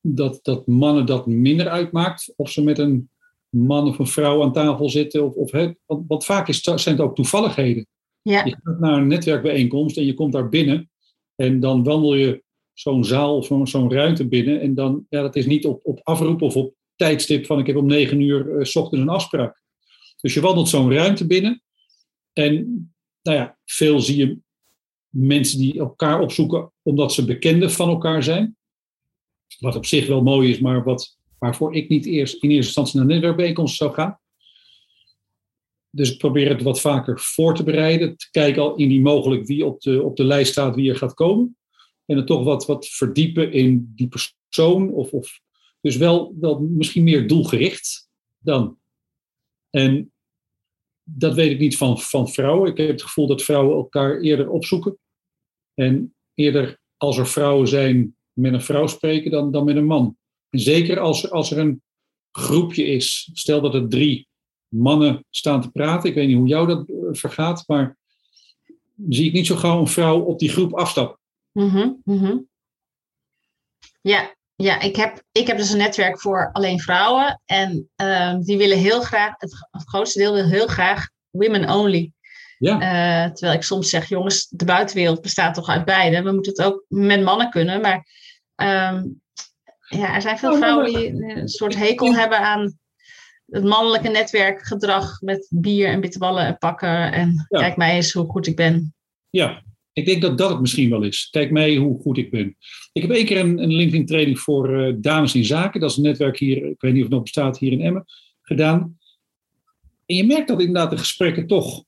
dat, 0.00 0.38
dat 0.42 0.66
mannen 0.66 1.06
dat 1.06 1.26
minder 1.26 1.68
uitmaakt. 1.68 2.32
Of 2.36 2.50
ze 2.50 2.62
met 2.62 2.78
een 2.78 3.10
man 3.48 3.88
of 3.88 3.98
een 3.98 4.06
vrouw 4.06 4.42
aan 4.42 4.52
tafel 4.52 4.90
zitten. 4.90 5.24
Of, 5.24 5.34
of 5.34 5.74
want 5.86 6.24
vaak 6.24 6.48
is, 6.48 6.60
zijn 6.60 6.96
het 6.96 7.00
ook 7.00 7.14
toevalligheden. 7.14 7.86
Ja. 8.22 8.44
Je 8.44 8.56
gaat 8.62 8.78
naar 8.78 8.98
een 8.98 9.06
netwerkbijeenkomst 9.06 9.96
en 9.96 10.06
je 10.06 10.14
komt 10.14 10.32
daar 10.32 10.48
binnen. 10.48 10.90
En 11.34 11.60
dan 11.60 11.82
wandel 11.82 12.14
je 12.14 12.42
zo'n 12.72 13.04
zaal 13.04 13.36
of 13.36 13.68
zo'n 13.68 13.92
ruimte 13.92 14.28
binnen. 14.28 14.60
En 14.60 14.74
dan, 14.74 15.06
ja, 15.08 15.22
dat 15.22 15.36
is 15.36 15.46
niet 15.46 15.66
op, 15.66 15.80
op 15.82 16.00
afroep 16.02 16.42
of 16.42 16.56
op 16.56 16.74
tijdstip 16.96 17.46
van 17.46 17.58
ik 17.58 17.66
heb 17.66 17.76
om 17.76 17.86
negen 17.86 18.20
uur 18.20 18.46
uh, 18.46 18.64
s 18.64 18.76
ochtends 18.76 19.04
een 19.04 19.12
afspraak. 19.12 19.62
Dus 20.20 20.34
je 20.34 20.40
wandelt 20.40 20.68
zo'n 20.68 20.92
ruimte 20.92 21.26
binnen. 21.26 21.62
En 22.32 22.54
nou 23.22 23.36
ja, 23.38 23.58
veel 23.64 24.00
zie 24.00 24.16
je 24.16 24.38
mensen 25.08 25.58
die 25.58 25.78
elkaar 25.78 26.20
opzoeken 26.20 26.72
omdat 26.82 27.12
ze 27.12 27.24
bekenden 27.24 27.70
van 27.70 27.88
elkaar 27.88 28.22
zijn. 28.22 28.56
Wat 29.58 29.76
op 29.76 29.86
zich 29.86 30.06
wel 30.06 30.22
mooi 30.22 30.50
is, 30.50 30.58
maar 30.58 30.84
wat, 30.84 31.18
waarvoor 31.38 31.74
ik 31.74 31.88
niet 31.88 32.06
eerst 32.06 32.34
in 32.34 32.50
eerste 32.50 32.66
instantie 32.66 32.98
naar 32.98 33.08
netwerkbijeenkomsten 33.08 33.86
zou 33.86 33.98
gaan. 34.00 34.20
Dus 35.94 36.12
ik 36.12 36.18
probeer 36.18 36.48
het 36.48 36.62
wat 36.62 36.80
vaker 36.80 37.20
voor 37.20 37.54
te 37.54 37.64
bereiden. 37.64 38.16
Te 38.16 38.30
kijken 38.30 38.62
al 38.62 38.76
indien 38.76 39.02
mogelijk 39.02 39.46
wie 39.46 39.66
op 39.66 39.80
de, 39.80 40.02
op 40.02 40.16
de 40.16 40.24
lijst 40.24 40.52
staat 40.52 40.74
wie 40.74 40.90
er 40.90 40.96
gaat 40.96 41.14
komen. 41.14 41.56
En 42.06 42.16
dan 42.16 42.26
toch 42.26 42.44
wat, 42.44 42.66
wat 42.66 42.86
verdiepen 42.88 43.52
in 43.52 43.92
die 43.94 44.08
persoon. 44.08 44.90
Of, 44.90 45.12
of, 45.12 45.40
dus 45.80 45.96
wel, 45.96 46.34
wel 46.40 46.60
misschien 46.60 47.02
meer 47.02 47.26
doelgericht 47.26 48.08
dan. 48.38 48.78
En 49.70 50.12
dat 51.02 51.34
weet 51.34 51.50
ik 51.50 51.58
niet 51.58 51.76
van, 51.76 52.00
van 52.00 52.28
vrouwen. 52.28 52.70
Ik 52.70 52.76
heb 52.76 52.88
het 52.88 53.02
gevoel 53.02 53.26
dat 53.26 53.42
vrouwen 53.42 53.76
elkaar 53.76 54.20
eerder 54.20 54.50
opzoeken. 54.50 54.98
En 55.74 56.14
eerder 56.34 56.80
als 56.96 57.18
er 57.18 57.26
vrouwen 57.26 57.68
zijn 57.68 58.16
met 58.32 58.52
een 58.52 58.62
vrouw 58.62 58.86
spreken 58.86 59.30
dan, 59.30 59.52
dan 59.52 59.64
met 59.64 59.76
een 59.76 59.86
man. 59.86 60.16
Zeker 60.50 60.98
als, 60.98 61.30
als 61.30 61.50
er 61.50 61.58
een 61.58 61.82
groepje 62.30 62.84
is. 62.84 63.30
Stel 63.32 63.60
dat 63.60 63.74
er 63.74 63.88
drie 63.88 64.28
mannen 64.72 65.24
staan 65.30 65.60
te 65.60 65.70
praten. 65.70 66.08
Ik 66.08 66.14
weet 66.14 66.26
niet 66.26 66.36
hoe 66.36 66.46
jou 66.46 66.66
dat 66.66 66.88
eh, 66.88 66.94
vergaat, 67.10 67.64
maar 67.66 67.96
zie 69.08 69.26
ik 69.26 69.32
niet 69.32 69.46
zo 69.46 69.56
gauw 69.56 69.80
een 69.80 69.86
vrouw 69.86 70.20
op 70.20 70.38
die 70.38 70.48
groep 70.48 70.74
afstappen. 70.74 71.18
Mm 71.52 72.00
-hmm, 72.04 72.48
Ja, 74.00 74.34
ja 74.54 74.80
ik, 74.80 74.96
heb, 74.96 75.22
ik 75.32 75.46
heb 75.46 75.56
dus 75.56 75.70
een 75.70 75.78
netwerk 75.78 76.20
voor 76.20 76.50
alleen 76.52 76.80
vrouwen. 76.80 77.40
En 77.44 77.90
ehm, 77.96 78.40
die 78.40 78.58
willen 78.58 78.78
heel 78.78 79.00
graag, 79.00 79.34
het, 79.36 79.66
het, 79.70 79.88
grootste 79.88 80.18
deel 80.18 80.32
wil 80.32 80.46
heel 80.46 80.66
graag 80.66 81.08
women 81.30 81.70
only. 81.70 82.12
Ja. 82.58 82.74
Uh, 82.74 83.32
terwijl 83.32 83.58
ik 83.58 83.64
soms 83.64 83.88
zeg, 83.88 84.08
jongens, 84.08 84.48
de 84.48 84.64
buitenwereld 84.64 85.20
bestaat 85.20 85.54
toch 85.54 85.68
uit 85.68 85.84
beide. 85.84 86.22
We 86.22 86.32
moeten 86.32 86.52
het 86.52 86.62
ook 86.62 86.84
met 86.88 87.22
mannen 87.22 87.50
kunnen. 87.50 87.80
Maar 87.80 88.06
ehm, 88.54 89.04
ja, 89.88 90.14
er 90.14 90.22
zijn 90.22 90.38
veel 90.38 90.56
vrouwen 90.56 90.92
die 90.92 91.08
een 91.08 91.48
soort 91.48 91.76
hekel 91.76 92.14
hebben 92.14 92.38
aan 92.38 92.78
het 93.52 93.64
mannelijke 93.64 94.08
netwerkgedrag 94.08 95.20
met 95.20 95.48
bier 95.50 95.88
en 95.88 96.00
bitterballen 96.00 96.46
en 96.46 96.58
pakken. 96.58 97.12
En 97.12 97.46
kijk 97.48 97.76
mij 97.76 97.94
eens 97.94 98.12
hoe 98.12 98.30
goed 98.30 98.46
ik 98.46 98.56
ben. 98.56 98.94
Ja, 99.30 99.62
ik 99.92 100.06
denk 100.06 100.22
dat 100.22 100.38
dat 100.38 100.50
het 100.50 100.60
misschien 100.60 100.90
wel 100.90 101.02
is. 101.02 101.28
Kijk 101.30 101.50
mij 101.50 101.76
hoe 101.76 102.00
goed 102.00 102.18
ik 102.18 102.30
ben. 102.30 102.56
Ik 102.92 103.02
heb 103.02 103.10
één 103.10 103.24
keer 103.24 103.40
een, 103.40 103.62
een 103.62 103.74
LinkedIn 103.74 104.06
training 104.06 104.38
voor 104.38 104.70
uh, 104.70 104.94
dames 104.96 105.34
in 105.34 105.44
zaken. 105.44 105.80
Dat 105.80 105.90
is 105.90 105.96
een 105.96 106.02
netwerk 106.02 106.38
hier, 106.38 106.56
ik 106.56 106.80
weet 106.80 106.92
niet 106.92 107.02
of 107.02 107.08
het 107.08 107.16
nog 107.16 107.22
bestaat, 107.22 107.58
hier 107.58 107.72
in 107.72 107.80
Emmen, 107.80 108.04
gedaan. 108.42 108.98
En 110.06 110.16
je 110.16 110.24
merkt 110.24 110.48
dat 110.48 110.60
inderdaad 110.60 110.90
de 110.90 110.98
gesprekken 110.98 111.46
toch 111.46 111.84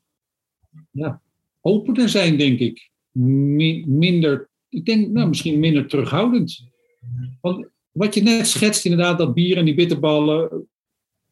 ja, 0.91 1.21
opener 1.61 2.09
zijn, 2.09 2.39
denk 2.39 2.59
ik. 2.59 2.91
minder, 3.13 4.49
ik 4.69 4.85
denk 4.85 5.09
nou, 5.09 5.29
misschien 5.29 5.59
minder 5.59 5.87
terughoudend. 5.87 6.65
Want 7.41 7.67
wat 7.93 8.15
je 8.15 8.23
net 8.23 8.47
schetst, 8.47 8.85
inderdaad, 8.85 9.19
dat 9.19 9.35
bier 9.35 9.57
en 9.57 9.65
die 9.65 9.75
bitterballen, 9.75 10.69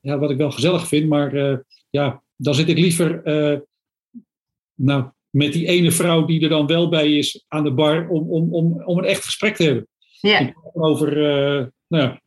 ja, 0.02 0.18
wat 0.18 0.30
ik 0.30 0.36
wel 0.36 0.50
gezellig 0.50 0.88
vind, 0.88 1.08
maar 1.08 1.34
uh, 1.34 1.56
ja, 1.90 2.22
dan 2.36 2.54
zit 2.54 2.68
ik 2.68 2.78
liever 2.78 3.20
uh, 3.24 3.58
nou, 4.74 5.10
met 5.30 5.52
die 5.52 5.66
ene 5.66 5.90
vrouw 5.90 6.24
die 6.24 6.42
er 6.42 6.48
dan 6.48 6.66
wel 6.66 6.88
bij 6.88 7.12
is 7.12 7.44
aan 7.48 7.64
de 7.64 7.72
bar 7.72 8.08
om, 8.08 8.30
om, 8.30 8.54
om, 8.54 8.82
om 8.82 8.98
een 8.98 9.04
echt 9.04 9.24
gesprek 9.24 9.56
te 9.56 9.62
hebben. 9.62 9.88
Ja. 10.20 10.52
Over 10.72 11.16
uh, 11.16 11.66
nou 11.86 12.02
ja, 12.02 12.20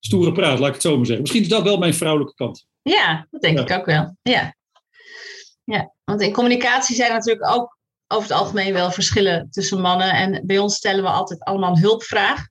stoere 0.00 0.32
praat, 0.32 0.58
laat 0.58 0.68
ik 0.68 0.74
het 0.74 0.82
zo 0.82 0.96
maar 0.96 1.06
zeggen. 1.06 1.22
Misschien 1.22 1.42
is 1.42 1.48
dat 1.48 1.62
wel 1.62 1.78
mijn 1.78 1.94
vrouwelijke 1.94 2.34
kant. 2.34 2.66
Ja, 2.82 3.26
dat 3.30 3.40
denk 3.40 3.58
ik 3.58 3.78
ook 3.78 3.86
wel. 3.86 4.16
Ja. 4.22 4.56
ja, 5.64 5.94
want 6.04 6.20
in 6.20 6.32
communicatie 6.32 6.96
zijn 6.96 7.12
natuurlijk 7.12 7.50
ook 7.50 7.78
over 8.08 8.28
het 8.28 8.38
algemeen 8.38 8.72
wel 8.72 8.90
verschillen 8.90 9.50
tussen 9.50 9.80
mannen. 9.80 10.12
En 10.12 10.46
bij 10.46 10.58
ons 10.58 10.74
stellen 10.74 11.02
we 11.02 11.08
altijd 11.08 11.44
allemaal 11.44 11.70
een 11.70 11.82
hulpvraag. 11.82 12.48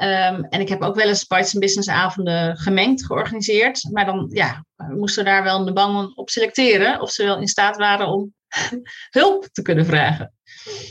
Um, 0.00 0.44
en 0.44 0.60
ik 0.60 0.68
heb 0.68 0.82
ook 0.82 0.94
wel 0.94 1.08
eens 1.08 1.26
Bites 1.26 1.52
Business 1.52 1.88
avonden 1.88 2.56
gemengd 2.56 3.06
georganiseerd. 3.06 3.88
Maar 3.92 4.04
dan 4.04 4.30
ja, 4.32 4.64
we 4.76 4.94
moesten 4.96 5.24
daar 5.24 5.42
wel 5.42 5.64
de 5.64 5.72
bang 5.72 6.16
op 6.16 6.30
selecteren 6.30 7.00
of 7.00 7.10
ze 7.10 7.24
wel 7.24 7.40
in 7.40 7.48
staat 7.48 7.76
waren 7.76 8.06
om 8.06 8.34
hulp 9.10 9.48
te 9.52 9.62
kunnen 9.62 9.86
vragen. 9.86 10.32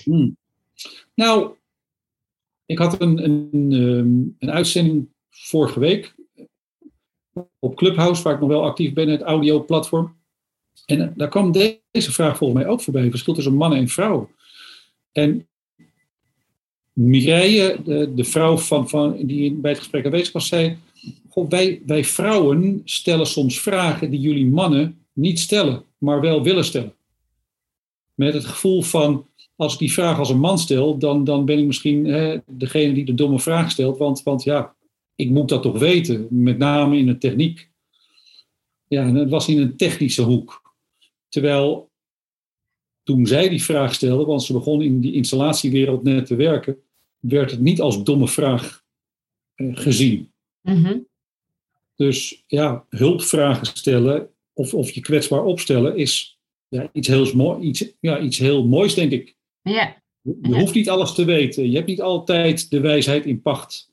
Hmm. 0.03 0.37
Nou, 1.13 1.55
ik 2.65 2.77
had 2.77 3.01
een, 3.01 3.23
een, 3.23 3.71
ehm, 3.71 4.49
een 4.49 4.55
uitzending 4.55 5.09
vorige 5.29 5.79
week 5.79 6.15
op 7.59 7.75
Clubhouse, 7.75 8.23
waar 8.23 8.33
ik 8.33 8.39
nog 8.39 8.49
wel 8.49 8.63
actief 8.63 8.93
ben, 8.93 9.09
het 9.09 9.21
audio-platform. 9.21 10.15
En 10.85 11.01
eh, 11.01 11.07
daar 11.15 11.29
kwam 11.29 11.51
deze 11.51 12.11
vraag 12.11 12.37
volgens 12.37 12.59
mij 12.59 12.69
ook 12.69 12.81
voorbij: 12.81 13.01
het 13.01 13.11
verschil 13.11 13.33
tussen 13.33 13.53
mannen 13.53 13.79
en 13.79 13.87
vrouwen. 13.87 14.29
En 15.11 15.46
Mireille, 16.97 17.77
de, 17.83 18.13
de 18.15 18.23
vrouw 18.23 18.57
van, 18.57 18.89
van, 18.89 19.25
die 19.25 19.53
bij 19.53 19.71
het 19.71 19.79
gesprek 19.79 20.05
aanwezig 20.05 20.31
was, 20.31 20.47
zei: 20.47 20.77
wij, 21.49 21.81
wij 21.85 22.03
vrouwen 22.03 22.81
stellen 22.85 23.27
soms 23.27 23.59
vragen 23.59 24.11
die 24.11 24.19
jullie 24.19 24.45
mannen 24.45 25.05
niet 25.13 25.39
stellen, 25.39 25.83
maar 25.97 26.21
wel 26.21 26.43
willen 26.43 26.65
stellen. 26.65 26.93
Met 28.13 28.33
het 28.33 28.45
gevoel 28.45 28.81
van: 28.81 29.25
als 29.55 29.73
ik 29.73 29.79
die 29.79 29.93
vraag 29.93 30.19
als 30.19 30.29
een 30.29 30.39
man 30.39 30.59
stel, 30.59 30.97
dan, 30.97 31.23
dan 31.23 31.45
ben 31.45 31.59
ik 31.59 31.65
misschien 31.65 32.05
hè, 32.05 32.37
degene 32.45 32.93
die 32.93 33.05
de 33.05 33.13
domme 33.13 33.39
vraag 33.39 33.71
stelt, 33.71 33.97
want, 33.97 34.23
want 34.23 34.43
ja, 34.43 34.75
ik 35.15 35.29
moet 35.29 35.49
dat 35.49 35.61
toch 35.61 35.79
weten, 35.79 36.27
met 36.29 36.57
name 36.57 36.97
in 36.97 37.05
de 37.05 37.17
techniek. 37.17 37.69
Ja, 38.87 39.01
en 39.01 39.15
het 39.15 39.29
was 39.29 39.47
in 39.47 39.61
een 39.61 39.77
technische 39.77 40.21
hoek. 40.21 40.75
Terwijl 41.29 41.89
toen 43.03 43.25
zij 43.25 43.49
die 43.49 43.63
vraag 43.63 43.93
stelde, 43.93 44.25
want 44.25 44.43
ze 44.43 44.53
begon 44.53 44.81
in 44.81 44.99
die 44.99 45.13
installatiewereld 45.13 46.03
net 46.03 46.25
te 46.25 46.35
werken, 46.35 46.77
werd 47.19 47.51
het 47.51 47.59
niet 47.59 47.81
als 47.81 48.03
domme 48.03 48.27
vraag 48.27 48.83
eh, 49.55 49.75
gezien. 49.75 50.31
Mhm. 50.61 50.97
Dus 51.95 52.43
ja, 52.47 52.85
hulpvragen 52.89 53.65
stellen 53.65 54.29
of, 54.53 54.73
of 54.73 54.91
je 54.91 55.01
kwetsbaar 55.01 55.43
opstellen 55.43 55.97
is 55.97 56.39
ja, 56.67 56.89
iets, 56.93 57.07
heel 57.07 57.35
mooi, 57.35 57.67
iets, 57.67 57.93
ja, 57.99 58.19
iets 58.19 58.37
heel 58.37 58.67
moois, 58.67 58.93
denk 58.93 59.11
ik. 59.11 59.35
Ja. 59.61 60.01
Je 60.21 60.55
hoeft 60.55 60.73
niet 60.73 60.89
alles 60.89 61.13
te 61.13 61.25
weten. 61.25 61.69
Je 61.69 61.75
hebt 61.75 61.87
niet 61.87 62.01
altijd 62.01 62.69
de 62.69 62.79
wijsheid 62.79 63.25
in 63.25 63.41
pacht. 63.41 63.91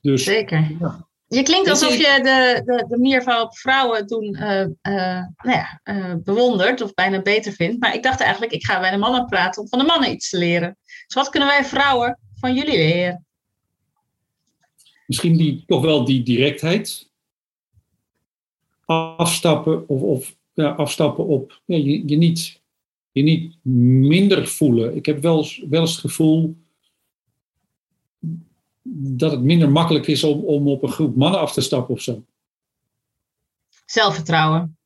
Dus, 0.00 0.24
Zeker. 0.24 0.76
Ja. 0.80 1.08
Je 1.32 1.42
klinkt 1.42 1.68
alsof 1.68 1.96
je 1.96 2.20
de, 2.22 2.62
de, 2.64 2.84
de 2.88 2.96
manier 2.98 3.24
waarop 3.24 3.58
vrouwen 3.58 4.06
doen 4.06 4.36
uh, 4.40 4.60
uh, 4.60 5.24
nou 5.36 5.56
ja, 5.56 5.80
uh, 5.84 6.14
bewondert 6.24 6.80
of 6.80 6.94
bijna 6.94 7.22
beter 7.22 7.52
vindt. 7.52 7.80
Maar 7.80 7.94
ik 7.94 8.02
dacht 8.02 8.20
eigenlijk, 8.20 8.52
ik 8.52 8.64
ga 8.64 8.80
bij 8.80 8.90
de 8.90 8.96
mannen 8.96 9.26
praten 9.26 9.62
om 9.62 9.68
van 9.68 9.78
de 9.78 9.84
mannen 9.84 10.10
iets 10.10 10.30
te 10.30 10.38
leren. 10.38 10.76
Dus 10.84 11.14
wat 11.14 11.28
kunnen 11.28 11.48
wij 11.48 11.64
vrouwen 11.64 12.18
van 12.34 12.54
jullie 12.54 12.76
leren? 12.76 13.26
Misschien 15.06 15.36
die, 15.36 15.64
toch 15.66 15.82
wel 15.82 16.04
die 16.04 16.22
directheid. 16.22 17.10
Afstappen 19.16 19.88
of, 19.88 20.02
of 20.02 20.36
ja, 20.52 20.68
afstappen 20.68 21.26
op 21.26 21.60
ja, 21.64 21.76
je, 21.76 22.08
je, 22.08 22.16
niet, 22.16 22.60
je 23.12 23.22
niet 23.22 23.56
minder 23.64 24.46
voelen. 24.46 24.96
Ik 24.96 25.06
heb 25.06 25.22
wel 25.22 25.38
eens, 25.38 25.64
wel 25.68 25.80
eens 25.80 25.92
het 25.92 26.00
gevoel 26.00 26.56
dat 28.92 29.30
het 29.30 29.42
minder 29.42 29.70
makkelijk 29.70 30.06
is 30.06 30.24
om, 30.24 30.44
om 30.44 30.68
op 30.68 30.82
een 30.82 30.88
groep 30.88 31.16
mannen 31.16 31.40
af 31.40 31.52
te 31.52 31.60
stappen 31.60 31.94
of 31.94 32.00
zo. 32.00 32.24
Zelfvertrouwen. 33.86 34.78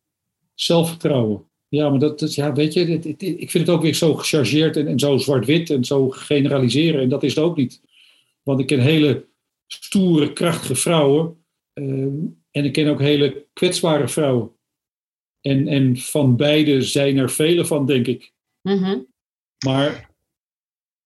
Zelfvertrouwen. 0.55 1.49
Ja, 1.69 1.91
maar 1.91 1.99
dat, 1.99 2.23
is, 2.23 2.35
ja, 2.35 2.53
weet 2.53 2.73
je, 2.73 2.99
ik 3.19 3.51
vind 3.51 3.67
het 3.67 3.77
ook 3.77 3.83
weer 3.83 3.95
zo 3.95 4.15
gechargeerd 4.15 4.77
en, 4.77 4.87
en 4.87 4.99
zo 4.99 5.17
zwart-wit 5.17 5.71
en 5.71 5.85
zo 5.85 6.11
generaliseren. 6.11 7.01
En 7.01 7.09
dat 7.09 7.23
is 7.23 7.35
het 7.35 7.45
ook 7.45 7.57
niet. 7.57 7.81
Want 8.43 8.61
ik 8.61 8.67
ken 8.67 8.81
hele 8.81 9.27
stoere, 9.67 10.33
krachtige 10.33 10.75
vrouwen. 10.75 11.45
Ehm, 11.73 12.17
en 12.51 12.65
ik 12.65 12.73
ken 12.73 12.89
ook 12.89 13.01
hele 13.01 13.47
kwetsbare 13.53 14.09
vrouwen. 14.09 14.51
En, 15.41 15.69
en 15.69 15.97
van 15.97 16.37
beide 16.37 16.83
zijn 16.83 17.17
er 17.17 17.31
vele 17.31 17.65
van, 17.65 17.87
denk 17.87 18.07
ik. 18.07 18.33
Mhm. 18.61 18.99
Maar 19.65 20.14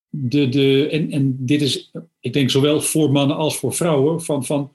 de, 0.09 0.49
de, 0.49 0.89
en, 0.89 1.11
en 1.11 1.45
dit 1.45 1.61
is, 1.61 1.91
ik 2.19 2.33
denk, 2.33 2.49
zowel 2.49 2.81
voor 2.81 3.11
mannen 3.11 3.35
als 3.35 3.57
voor 3.57 3.73
vrouwen, 3.73 4.21
van, 4.21 4.45
van 4.45 4.73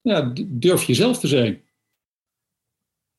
ja, 0.00 0.32
durf 0.46 0.84
jezelf 0.84 1.18
te 1.18 1.28
zijn. 1.28 1.62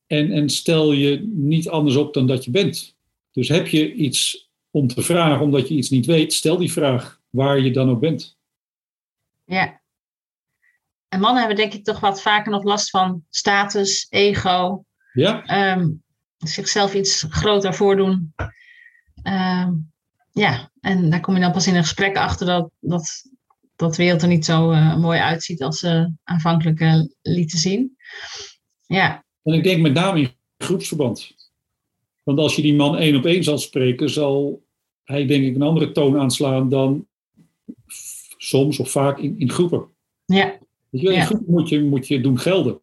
En, 0.08 0.32
en 0.32 0.50
stel 0.50 0.92
je 0.92 1.20
niet 1.34 1.70
anders 1.70 1.96
op 1.96 2.14
dan 2.14 2.28
dat 2.28 2.44
je 2.44 2.52
bent. 2.52 2.96
Dus 3.32 3.48
heb 3.48 3.68
je 3.68 3.94
iets 3.94 4.50
om 4.72 4.88
te 4.88 5.02
vragen 5.02 5.46
omdat 5.46 5.68
je 5.68 5.74
iets 5.76 5.90
niet 5.90 6.06
weet, 6.06 6.34
stel 6.34 6.58
die 6.58 6.72
vraag 6.72 7.22
waar 7.30 7.60
je 7.60 7.72
dan 7.72 7.90
ook 7.90 8.00
bent. 8.00 8.38
Ja. 9.46 9.82
En 11.08 11.20
mannen 11.20 11.40
hebben 11.40 11.58
denk 11.58 11.74
ik 11.74 11.84
toch 11.84 12.00
wat 12.00 12.22
vaker 12.22 12.52
nog 12.52 12.64
last 12.64 12.90
van 12.90 13.26
status, 13.30 14.08
ego. 14.10 14.86
Ja. 15.14 15.74
Um, 15.78 16.04
zichzelf 16.38 16.94
iets 16.94 17.26
groter 17.30 17.74
voordoen. 17.74 18.34
Um, 19.24 19.92
ja, 20.38 20.72
en 20.82 21.10
daar 21.10 21.20
kom 21.20 21.34
je 21.34 21.40
dan 21.40 21.52
pas 21.52 21.68
in 21.68 21.76
een 21.76 21.84
gesprek 21.84 22.18
achter 22.18 22.46
dat, 22.46 22.70
dat, 22.80 23.24
dat 23.76 23.96
de 23.96 24.04
wereld 24.04 24.22
er 24.22 24.28
niet 24.28 24.46
zo 24.46 24.72
uh, 24.72 24.98
mooi 24.98 25.20
uitziet 25.20 25.62
als 25.62 25.80
ze 25.80 26.12
aanvankelijk 26.24 26.80
uh, 26.80 27.02
lieten 27.22 27.58
zien. 27.58 27.98
Ja. 28.86 29.26
En 29.44 29.54
ik 29.54 29.64
denk 29.64 29.82
met 29.82 29.94
name 29.94 30.20
in 30.20 30.32
groepsverband. 30.58 31.36
Want 32.24 32.40
als 32.40 32.56
je 32.56 32.62
die 32.62 32.76
man 32.76 32.98
één 32.98 33.16
op 33.16 33.26
één 33.26 33.44
zal 33.44 33.58
spreken, 33.58 34.10
zal 34.10 34.66
hij 35.04 35.26
denk 35.26 35.44
ik 35.46 35.56
een 35.56 35.62
andere 35.62 35.92
toon 35.92 36.20
aanslaan 36.20 36.70
dan 36.70 37.08
soms 38.38 38.80
of 38.80 38.92
vaak 38.92 39.18
in, 39.18 39.40
in 39.40 39.52
groepen. 39.52 39.88
Ja. 40.26 40.58
Dus 40.90 41.02
in 41.02 41.12
ja. 41.12 41.26
groepen 41.26 41.54
moet 41.54 41.70
je, 41.70 41.84
moet 41.84 42.08
je 42.08 42.22
doen 42.22 42.40
gelden. 42.40 42.82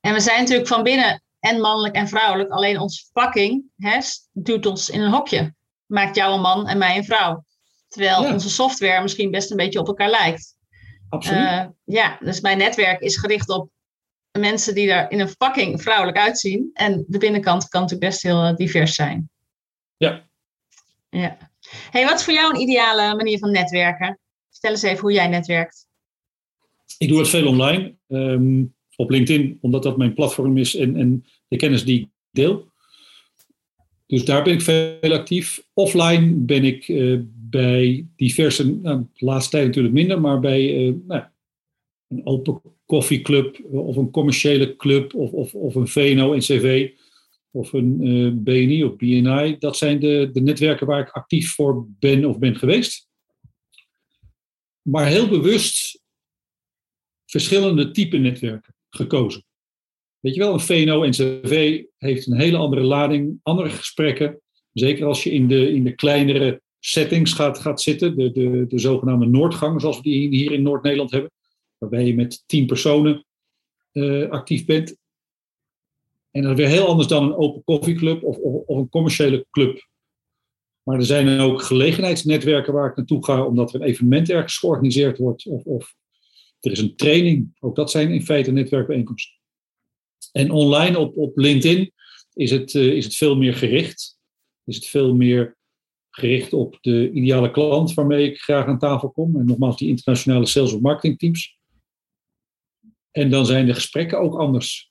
En 0.00 0.12
we 0.12 0.20
zijn 0.20 0.40
natuurlijk 0.40 0.68
van 0.68 0.82
binnen 0.82 1.22
en 1.40 1.60
mannelijk 1.60 1.94
en 1.94 2.08
vrouwelijk. 2.08 2.50
Alleen 2.50 2.80
onze 2.80 3.04
verpakking 3.04 3.64
hè, 3.76 3.98
duwt 4.32 4.66
ons 4.66 4.90
in 4.90 5.00
een 5.00 5.12
hokje 5.12 5.54
maakt 5.86 6.16
jou 6.16 6.34
een 6.34 6.40
man 6.40 6.68
en 6.68 6.78
mij 6.78 6.96
een 6.96 7.04
vrouw. 7.04 7.44
Terwijl 7.88 8.32
onze 8.32 8.50
software 8.50 9.02
misschien 9.02 9.30
best 9.30 9.50
een 9.50 9.56
beetje 9.56 9.78
op 9.78 9.86
elkaar 9.86 10.10
lijkt. 10.10 10.56
Absoluut. 11.08 11.40
Uh, 11.40 11.66
ja, 11.84 12.18
dus 12.20 12.40
mijn 12.40 12.58
netwerk 12.58 13.00
is 13.00 13.16
gericht 13.16 13.48
op 13.48 13.70
mensen 14.38 14.74
die 14.74 14.90
er 14.90 15.10
in 15.10 15.20
een 15.20 15.28
verpakking 15.28 15.82
vrouwelijk 15.82 16.18
uitzien. 16.18 16.70
En 16.72 17.04
de 17.08 17.18
binnenkant 17.18 17.68
kan 17.68 17.80
natuurlijk 17.80 18.10
best 18.10 18.22
heel 18.22 18.42
eh, 18.42 18.54
divers 18.54 18.94
zijn. 18.94 19.30
Ja. 19.96 20.28
Ja. 21.08 21.36
Hey, 21.90 22.04
wat 22.04 22.18
is 22.18 22.24
voor 22.24 22.34
jou 22.34 22.54
een 22.54 22.60
ideale 22.60 23.16
manier 23.16 23.38
van 23.38 23.50
netwerken? 23.50 24.18
Stel 24.50 24.70
eens 24.70 24.82
even 24.82 25.00
hoe 25.00 25.12
jij 25.12 25.28
netwerkt. 25.28 25.86
Ik 26.98 27.08
doe 27.08 27.18
het 27.18 27.28
veel 27.28 27.46
online. 27.46 27.94
Um, 28.08 28.74
op 28.96 29.10
LinkedIn, 29.10 29.58
omdat 29.60 29.82
dat 29.82 29.96
mijn 29.96 30.14
platform 30.14 30.56
is 30.56 30.76
en, 30.76 30.96
en 30.96 31.24
de 31.48 31.56
kennis 31.56 31.84
die 31.84 32.00
ik 32.00 32.08
deel. 32.30 32.65
Dus 34.06 34.24
daar 34.24 34.44
ben 34.44 34.52
ik 34.52 34.60
veel 34.60 35.12
actief. 35.12 35.66
Offline 35.72 36.34
ben 36.34 36.64
ik 36.64 36.88
uh, 36.88 37.20
bij 37.26 38.06
diverse, 38.16 38.74
nou, 38.74 39.06
de 39.14 39.24
laatste 39.24 39.50
tijd 39.50 39.66
natuurlijk 39.66 39.94
minder, 39.94 40.20
maar 40.20 40.40
bij 40.40 40.94
nou, 41.06 41.24
een 42.08 42.26
open 42.26 42.60
koffieclub 42.86 43.64
of 43.64 43.96
een 43.96 44.10
commerciële 44.10 44.76
club 44.76 45.14
of, 45.14 45.32
of, 45.32 45.54
of 45.54 45.74
een 45.74 45.88
VNO-NCV 45.88 46.90
of 47.50 47.72
een 47.72 48.06
uh, 48.06 48.32
BNI 48.32 48.84
of 48.84 48.96
BNI. 48.96 49.56
Dat 49.58 49.76
zijn 49.76 50.00
de, 50.00 50.30
de 50.32 50.40
netwerken 50.40 50.86
waar 50.86 51.00
ik 51.00 51.10
actief 51.10 51.54
voor 51.54 51.86
ben 51.88 52.24
of 52.24 52.38
ben 52.38 52.56
geweest. 52.56 53.08
Maar 54.82 55.06
heel 55.06 55.28
bewust 55.28 56.02
verschillende 57.26 57.90
type 57.90 58.16
netwerken 58.16 58.74
gekozen. 58.90 59.45
Weet 60.26 60.34
je 60.34 60.40
wel, 60.40 60.52
een 60.52 60.60
VNO-NCV 60.60 61.82
heeft 61.96 62.26
een 62.26 62.36
hele 62.36 62.56
andere 62.56 62.82
lading, 62.82 63.40
andere 63.42 63.68
gesprekken. 63.68 64.40
Zeker 64.72 65.06
als 65.06 65.22
je 65.22 65.30
in 65.30 65.48
de, 65.48 65.72
in 65.72 65.84
de 65.84 65.94
kleinere 65.94 66.62
settings 66.78 67.32
gaat, 67.32 67.58
gaat 67.58 67.80
zitten, 67.80 68.16
de, 68.16 68.32
de, 68.32 68.64
de 68.68 68.78
zogenaamde 68.78 69.26
Noordgang, 69.26 69.80
zoals 69.80 69.96
we 69.96 70.02
die 70.02 70.28
hier 70.28 70.52
in 70.52 70.62
Noord-Nederland 70.62 71.10
hebben 71.10 71.30
waarbij 71.78 72.04
je 72.04 72.14
met 72.14 72.42
tien 72.46 72.66
personen 72.66 73.24
uh, 73.92 74.30
actief 74.30 74.64
bent. 74.64 74.96
En 76.30 76.42
dat 76.42 76.50
is 76.50 76.56
weer 76.56 76.68
heel 76.68 76.86
anders 76.86 77.08
dan 77.08 77.24
een 77.24 77.36
open 77.36 77.64
koffieclub 77.64 78.22
of, 78.22 78.36
of, 78.36 78.62
of, 78.66 78.76
een 78.76 78.88
commerciële 78.88 79.46
club. 79.50 79.88
Maar 80.82 80.98
er 80.98 81.04
zijn 81.04 81.40
ook 81.40 81.62
gelegenheidsnetwerken 81.62 82.72
waar 82.72 82.90
ik 82.90 82.96
naartoe 82.96 83.24
ga, 83.24 83.44
omdat 83.44 83.74
er 83.74 83.80
een 83.80 83.86
evenement 83.86 84.30
ergens 84.30 84.58
georganiseerd 84.58 85.18
wordt. 85.18 85.46
Of, 85.46 85.64
of 85.64 85.94
er 86.60 86.70
is 86.70 86.80
een 86.80 86.96
training. 86.96 87.56
Ook 87.60 87.76
dat 87.76 87.90
zijn 87.90 88.10
in 88.10 88.24
feite 88.24 88.52
netwerkbijeenkomsten. 88.52 89.34
En 90.36 90.50
online 90.50 90.98
op, 90.98 91.16
op 91.16 91.36
LinkedIn 91.36 91.92
is 92.32 92.50
het, 92.50 92.74
uh, 92.74 92.92
is 92.92 93.04
het 93.04 93.16
veel 93.16 93.36
meer 93.36 93.54
gericht. 93.54 94.18
Is 94.64 94.76
het 94.76 94.86
veel 94.86 95.14
meer 95.14 95.56
gericht 96.10 96.52
op 96.52 96.78
de 96.80 97.10
ideale 97.10 97.50
klant 97.50 97.94
waarmee 97.94 98.30
ik 98.30 98.40
graag 98.40 98.66
aan 98.66 98.78
tafel 98.78 99.10
kom. 99.10 99.36
En 99.36 99.46
nogmaals, 99.46 99.76
die 99.76 99.88
internationale 99.88 100.46
sales- 100.46 100.72
of 100.72 100.80
marketingteams. 100.80 101.58
En 103.10 103.30
dan 103.30 103.46
zijn 103.46 103.66
de 103.66 103.74
gesprekken 103.74 104.20
ook 104.20 104.38
anders. 104.38 104.90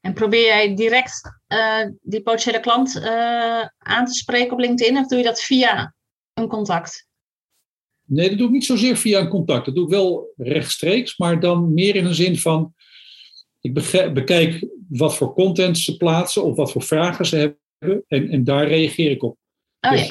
En 0.00 0.14
probeer 0.14 0.44
jij 0.44 0.74
direct 0.74 1.40
uh, 1.48 1.88
die 2.00 2.22
potentiële 2.22 2.60
klant 2.60 2.96
uh, 2.96 3.66
aan 3.78 4.04
te 4.04 4.14
spreken 4.14 4.52
op 4.52 4.58
LinkedIn 4.58 4.98
of 4.98 5.06
doe 5.06 5.18
je 5.18 5.24
dat 5.24 5.40
via 5.40 5.94
een 6.32 6.48
contact? 6.48 7.08
Nee, 8.06 8.28
dat 8.28 8.38
doe 8.38 8.46
ik 8.46 8.52
niet 8.52 8.64
zozeer 8.64 8.96
via 8.96 9.20
een 9.20 9.28
contact. 9.28 9.64
Dat 9.64 9.74
doe 9.74 9.84
ik 9.84 9.90
wel 9.90 10.32
rechtstreeks, 10.36 11.18
maar 11.18 11.40
dan 11.40 11.74
meer 11.74 11.96
in 11.96 12.04
een 12.04 12.14
zin 12.14 12.38
van: 12.38 12.74
ik 13.64 13.74
bekijk 14.14 14.66
wat 14.88 15.16
voor 15.16 15.34
content 15.34 15.78
ze 15.78 15.96
plaatsen 15.96 16.44
of 16.44 16.56
wat 16.56 16.72
voor 16.72 16.82
vragen 16.82 17.26
ze 17.26 17.36
hebben 17.36 18.04
en, 18.08 18.28
en 18.28 18.44
daar 18.44 18.68
reageer 18.68 19.10
ik 19.10 19.22
op. 19.22 19.36
Oh, 19.80 19.90
dus. 19.90 20.10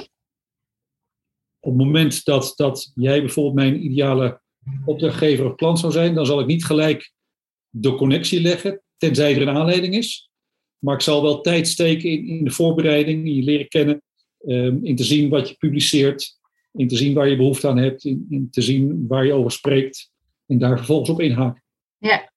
Op 1.60 1.70
het 1.70 1.78
moment 1.86 2.26
dat, 2.26 2.54
dat 2.56 2.92
jij 2.96 3.20
bijvoorbeeld 3.20 3.56
mijn 3.56 3.86
ideale 3.86 4.42
opdrachtgever 4.86 5.46
of 5.46 5.56
klant 5.56 5.80
zou 5.80 5.92
zijn, 5.92 6.16
dan 6.16 6.26
zal 6.26 6.40
ik 6.40 6.46
niet 6.46 6.66
gelijk 6.66 7.12
de 7.70 7.96
connectie 7.96 8.42
leggen, 8.42 8.82
tenzij 8.98 9.36
er 9.36 9.42
een 9.42 9.56
aanleiding 9.56 9.96
is. 9.96 10.30
Maar 10.78 10.96
ik 10.96 11.02
zal 11.02 11.22
wel 11.22 11.42
tijd 11.42 11.68
steken 11.68 12.10
in, 12.10 12.28
in 12.28 12.44
de 12.44 12.52
voorbereiding, 12.52 13.26
in 13.26 13.36
je 13.36 13.44
leren 13.44 13.68
kennen, 13.68 14.02
um, 14.46 14.86
in 14.86 14.96
te 14.96 15.04
zien 15.04 15.30
wat 15.30 15.50
je 15.50 15.56
publiceert, 15.56 16.40
in 16.72 16.88
te 16.88 16.96
zien 16.96 17.14
waar 17.14 17.28
je 17.28 17.38
behoefte 17.38 17.68
aan 17.68 17.78
hebt, 17.78 18.04
in, 18.04 18.26
in 18.30 18.50
te 18.50 18.62
zien 18.62 19.08
waar 19.08 19.26
je 19.26 19.34
over 19.34 19.52
spreekt 19.52 20.12
en 20.46 20.58
daar 20.58 20.78
vervolgens 20.78 21.10
op 21.10 21.22
inhaken. 21.22 21.64
Ja, 21.98 22.33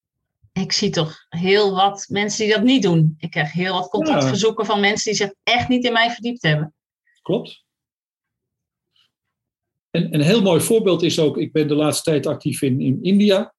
ik 0.60 0.72
zie 0.72 0.90
toch 0.90 1.26
heel 1.28 1.75
wat 1.75 2.06
mensen 2.08 2.44
die 2.44 2.54
dat 2.54 2.64
niet 2.64 2.82
doen. 2.82 3.14
Ik 3.18 3.30
krijg 3.30 3.52
heel 3.52 3.72
wat 3.72 3.88
contactverzoeken 3.88 4.66
van 4.66 4.80
mensen 4.80 5.10
die 5.10 5.20
zich 5.20 5.34
echt 5.42 5.68
niet 5.68 5.84
in 5.84 5.92
mij 5.92 6.10
verdiept 6.10 6.42
hebben. 6.42 6.75
Klopt. 7.22 7.64
En 9.90 10.14
een 10.14 10.20
heel 10.20 10.42
mooi 10.42 10.60
voorbeeld 10.60 11.02
is 11.02 11.18
ook, 11.18 11.38
ik 11.38 11.52
ben 11.52 11.68
de 11.68 11.75
laatste 11.75 12.10
tijd 12.10 12.26
actief 12.26 12.62
in, 12.62 12.80
in 12.80 12.98
India. 13.02 13.54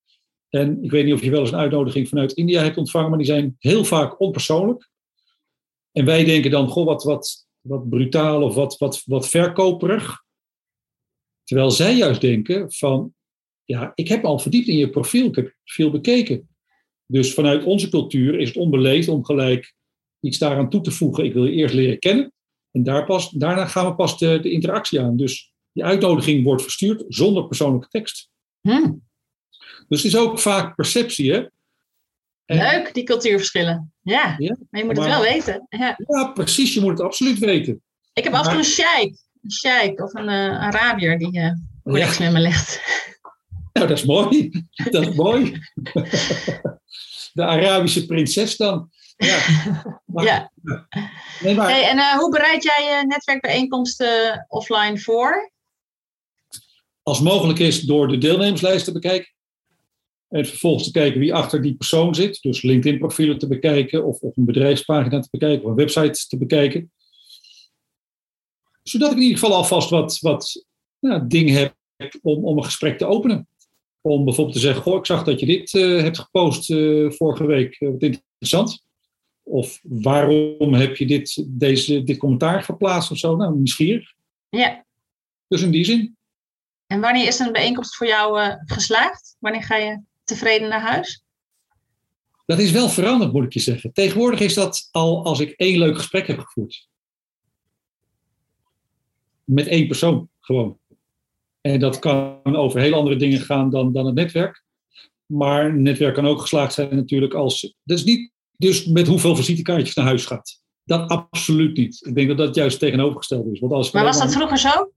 En 0.50 0.84
ik 0.84 0.92
weet 0.92 1.06
niet 1.06 1.14
of 1.14 1.22
je 1.22 1.32
wel 1.32 1.40
eens 1.40 1.52
een 1.52 1.58
uitnodiging 1.58 2.10
vanuit 2.10 2.32
India 2.32 2.64
hebt 2.64 2.78
ontvangen, 2.78 3.10
maar 3.10 3.18
die 3.18 3.28
zijn 3.28 3.56
heel 3.60 3.84
vaak 3.84 4.20
onpersoonlijk. 4.20 4.90
En 5.92 6.06
wij 6.06 6.24
denken 6.24 6.52
dan, 6.52 6.68
goh, 6.68 6.86
wat, 6.86 7.04
wat, 7.04 7.48
wat 7.62 7.90
brutaal 7.90 8.44
of 8.44 8.56
wat, 8.56 8.78
wat, 8.78 9.04
wat 9.06 9.30
verkoperig. 9.30 10.24
Terwijl 11.44 11.72
zij 11.72 11.96
juist 11.96 12.22
denken 12.22 12.72
van, 12.72 13.14
ja, 13.64 13.92
ik 13.96 14.08
heb 14.08 14.26
al 14.26 14.40
verdiept 14.40 14.68
in 14.68 14.78
je 14.78 14.90
profiel, 14.90 15.26
ik 15.26 15.36
heb 15.36 15.56
veel 15.64 15.92
bekeken. 15.92 16.50
Dus 17.08 17.34
vanuit 17.34 17.64
onze 17.64 17.90
cultuur 17.90 18.40
is 18.40 18.48
het 18.48 18.58
onbeleefd 18.58 19.08
om 19.08 19.26
gelijk 19.26 19.74
iets 20.20 20.38
daaraan 20.38 20.70
toe 20.70 20.82
te 20.82 20.92
voegen. 20.92 21.26
Ik 21.26 21.34
wil 21.34 21.46
je 21.46 21.52
eerst 21.52 21.76
leren 21.76 22.00
kennen 22.00 22.34
en 22.72 22.84
daar 22.84 23.06
pas, 23.06 23.30
daarna 23.30 23.66
gaan 23.66 23.86
we 23.86 23.96
pas 23.96 24.18
de, 24.18 24.40
de 24.40 24.52
interactie 24.52 25.02
aan. 25.02 25.18
Dus 25.18 25.52
die 25.72 25.86
uitnodiging 25.86 26.44
wordt 26.44 26.62
verstuurd 26.62 27.04
zonder 27.08 27.48
persoonlijke 27.48 27.88
tekst. 27.88 28.30
Hmm. 28.62 29.06
Dus 29.88 30.04
het 30.04 30.14
is 30.14 30.18
ook 30.18 30.40
vaak 30.40 30.76
perceptie, 30.76 31.32
hè? 31.32 31.46
Leuk, 32.46 32.94
die 32.94 33.04
cultuurverschillen. 33.04 33.94
Ja, 34.02 34.36
ja 34.38 34.58
maar 34.70 34.82
je 34.82 34.86
moet 34.86 34.98
het 34.98 35.06
wel 35.06 35.22
weten. 35.22 35.68
Ja. 35.70 35.98
ja. 36.08 36.32
precies. 36.32 36.74
Je 36.74 36.80
moet 36.80 36.90
het 36.90 37.02
absoluut 37.02 37.40
weten. 37.40 37.82
Ik 38.14 38.24
heb 38.24 38.34
toe 38.34 38.54
een 38.54 38.64
sheik. 38.64 39.18
Een 39.42 39.52
sheik 39.52 40.02
of 40.02 40.14
een 40.14 40.30
uh, 40.30 40.62
Arabier 40.62 41.20
die 41.20 41.38
uh, 41.84 42.20
met 42.20 42.20
me 42.20 42.40
legt. 42.40 42.82
Nou, 43.74 43.88
dat 43.88 43.98
is 43.98 44.06
mooi. 44.06 44.52
Dat 44.92 45.08
is 45.08 45.16
mooi. 45.16 45.60
De 47.38 47.46
Arabische 47.46 48.06
prinses 48.06 48.58
dan. 48.58 48.90
Ja. 49.18 49.40
ja. 50.30 50.52
Nee, 51.42 51.56
maar... 51.56 51.70
hey, 51.70 51.90
en 51.90 51.98
uh, 51.98 52.14
hoe 52.14 52.32
bereid 52.32 52.64
jij 52.64 52.84
je 52.84 53.06
netwerkbijeenkomsten 53.06 54.46
offline 54.48 55.00
voor? 55.00 55.52
als 57.08 57.22
mogelijk 57.22 57.60
is 57.60 57.82
door 57.82 58.08
de 58.08 58.18
deelnemerslijst 58.18 58.86
te 58.86 58.92
bekijken. 58.92 59.34
En 60.28 60.46
vervolgens 60.46 60.84
te 60.84 60.92
kijken 60.92 61.20
wie 61.20 61.34
achter 61.34 61.62
die 61.62 61.76
persoon 61.76 62.16
zit. 62.16 62.42
Dus 62.42 62.62
LinkedIn-profielen 62.62 63.38
te 63.38 63.48
bekijken, 63.48 64.06
of, 64.06 64.20
of 64.20 64.38
een 64.38 64.46
bedrijfspagina 64.46 65.20
te 65.20 65.28
bekijken, 65.32 65.64
of 65.64 65.70
een 65.70 65.76
website 65.76 66.28
te 66.28 66.38
bekijken. 66.38 66.92
Zodat 68.84 69.12
ik 69.12 69.18
in 69.18 69.24
ieder 69.24 69.38
geval 69.38 69.56
alvast 69.56 69.90
wat, 69.90 70.20
wat 70.20 70.66
nou, 71.00 71.28
dingen 71.28 71.54
heb 71.54 71.76
om, 72.22 72.46
om 72.46 72.58
een 72.58 72.64
gesprek 72.64 72.98
te 72.98 73.06
openen. 73.06 73.48
Om 74.02 74.26
bijvoorbeeld 74.26 74.56
te 74.56 74.62
zeggen: 74.62 74.82
Goh, 74.82 74.98
ik 74.98 75.06
zag 75.06 75.24
dat 75.24 75.40
je 75.40 75.46
dit 75.46 75.74
uh, 75.74 76.02
hebt 76.02 76.20
gepost 76.20 76.70
uh, 76.70 77.12
vorige 77.12 77.46
week. 77.46 77.80
Uh, 77.80 77.90
wat 77.90 78.02
interessant. 78.02 78.86
Of 79.44 79.80
waarom 79.84 80.74
heb 80.74 80.96
je 80.96 81.06
dit, 81.06 81.46
deze, 81.48 82.04
dit 82.04 82.18
commentaar 82.18 82.64
geplaatst 82.64 83.12
of 83.12 83.18
zo? 83.18 83.36
Nou, 83.36 83.56
nieuwsgierig. 83.56 84.14
Ja. 84.50 84.86
Dus 85.48 85.62
in 85.62 85.72
die 85.72 85.86
zin. 85.86 86.18
En 86.88 87.02
wanneer 87.02 87.28
is 87.28 87.40
een 87.40 87.52
bijeenkomst 87.52 87.96
voor 87.96 88.08
jou 88.08 88.42
uh, 88.42 88.54
geslaagd? 88.66 89.36
Wanneer 89.40 89.64
ga 89.64 89.76
je 89.76 90.02
tevreden 90.24 90.70
naar 90.70 90.82
huis? 90.82 91.24
Dat 92.46 92.60
is 92.60 92.72
wel 92.72 92.90
veranderd, 92.90 93.34
moet 93.34 93.44
ik 93.44 93.54
je 93.54 93.60
zeggen. 93.60 93.94
Tegenwoordig 93.94 94.40
is 94.40 94.54
dat 94.54 94.88
al 94.92 95.24
als 95.24 95.40
ik 95.40 95.50
één 95.50 95.78
leuk 95.78 95.96
gesprek 95.96 96.28
heb 96.28 96.40
gevoerd. 96.40 96.88
Met 99.44 99.68
één 99.68 99.88
persoon, 99.88 100.30
gewoon. 100.40 100.80
En 101.68 101.80
dat 101.80 102.00
kan 102.00 102.56
over 102.56 102.80
heel 102.80 102.94
andere 102.94 103.16
dingen 103.16 103.40
gaan 103.40 103.70
dan, 103.70 103.94
dan 103.94 104.06
het 104.06 104.16
netwerk. 104.16 104.64
Maar 105.26 105.66
een 105.66 105.82
netwerk 105.82 106.14
kan 106.14 106.28
ook 106.28 106.42
geslaagd 106.42 106.74
zijn 106.74 106.96
natuurlijk 106.96 107.34
als... 107.34 107.76
Dat 107.84 107.98
is 107.98 108.04
niet 108.04 108.32
dus 108.58 108.86
met 108.86 109.08
hoeveel 109.08 109.36
visitekaartjes 109.36 109.96
naar 109.96 110.06
huis 110.06 110.26
gaat. 110.26 110.62
Dat 110.84 111.10
absoluut 111.10 111.78
niet. 111.78 112.06
Ik 112.06 112.16
denk 112.16 112.28
dat 112.28 112.38
dat 112.38 112.56
juist 112.56 112.80
tegenovergesteld 112.80 113.48
is. 113.52 113.60
Want 113.60 113.74
als 113.74 113.92
maar 113.92 114.04
was 114.04 114.20
dat 114.20 114.34
vroeger 114.34 114.58
zo? 114.58 114.92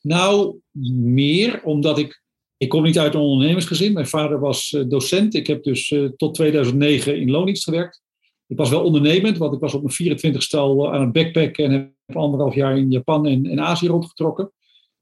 Nou, 0.00 0.56
meer 1.02 1.62
omdat 1.62 1.98
ik. 1.98 2.22
Ik 2.56 2.68
kom 2.68 2.82
niet 2.82 2.98
uit 2.98 3.14
een 3.14 3.20
ondernemersgezin. 3.20 3.92
Mijn 3.92 4.06
vader 4.06 4.40
was 4.40 4.72
uh, 4.72 4.84
docent. 4.88 5.34
Ik 5.34 5.46
heb 5.46 5.62
dus 5.62 5.90
uh, 5.90 6.08
tot 6.16 6.34
2009 6.34 7.20
in 7.20 7.30
loondienst 7.30 7.64
gewerkt. 7.64 8.02
Ik 8.46 8.56
was 8.56 8.70
wel 8.70 8.84
ondernemend, 8.84 9.38
want 9.38 9.54
ik 9.54 9.60
was 9.60 9.74
op 9.74 9.82
mijn 9.82 9.94
24 9.94 10.42
stel 10.42 10.92
aan 10.92 11.00
het 11.00 11.12
backpacken 11.12 11.64
en 11.64 11.72
heb 12.06 12.16
anderhalf 12.16 12.54
jaar 12.54 12.78
in 12.78 12.90
Japan 12.90 13.26
en, 13.26 13.46
en 13.46 13.60
Azië 13.60 13.86
rondgetrokken. 13.86 14.52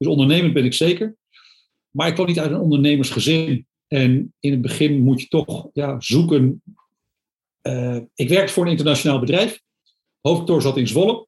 Dus 0.03 0.11
ondernemend 0.11 0.53
ben 0.53 0.65
ik 0.65 0.73
zeker. 0.73 1.15
Maar 1.89 2.07
ik 2.07 2.13
kwam 2.13 2.27
niet 2.27 2.39
uit 2.39 2.51
een 2.51 2.59
ondernemersgezin. 2.59 3.67
En 3.87 4.33
in 4.39 4.51
het 4.51 4.61
begin 4.61 5.01
moet 5.01 5.21
je 5.21 5.27
toch 5.27 5.69
ja, 5.73 5.99
zoeken. 5.99 6.61
Uh, 7.61 7.99
ik 8.15 8.29
werkte 8.29 8.53
voor 8.53 8.65
een 8.65 8.71
internationaal 8.71 9.19
bedrijf. 9.19 9.61
Hoofdkantoor 10.21 10.61
zat 10.61 10.77
in 10.77 10.87
Zwolle 10.87 11.27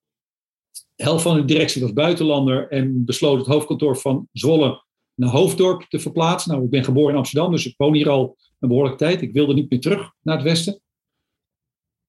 helft 0.95 1.23
van 1.23 1.35
de 1.35 1.45
directie 1.45 1.81
was 1.81 1.93
buitenlander 1.93 2.69
en 2.69 3.05
besloot 3.05 3.37
het 3.37 3.47
hoofdkantoor 3.47 3.97
van 3.97 4.27
Zwolle 4.31 4.83
naar 5.13 5.29
Hoofddorp 5.29 5.81
te 5.81 5.99
verplaatsen. 5.99 6.51
Nou, 6.51 6.63
ik 6.63 6.69
ben 6.69 6.83
geboren 6.83 7.11
in 7.11 7.17
Amsterdam, 7.17 7.51
dus 7.51 7.65
ik 7.65 7.73
woon 7.77 7.93
hier 7.93 8.09
al 8.09 8.37
een 8.59 8.67
behoorlijke 8.67 8.97
tijd. 8.97 9.21
Ik 9.21 9.33
wilde 9.33 9.53
niet 9.53 9.69
meer 9.69 9.79
terug 9.79 10.11
naar 10.21 10.35
het 10.35 10.45
westen. 10.45 10.81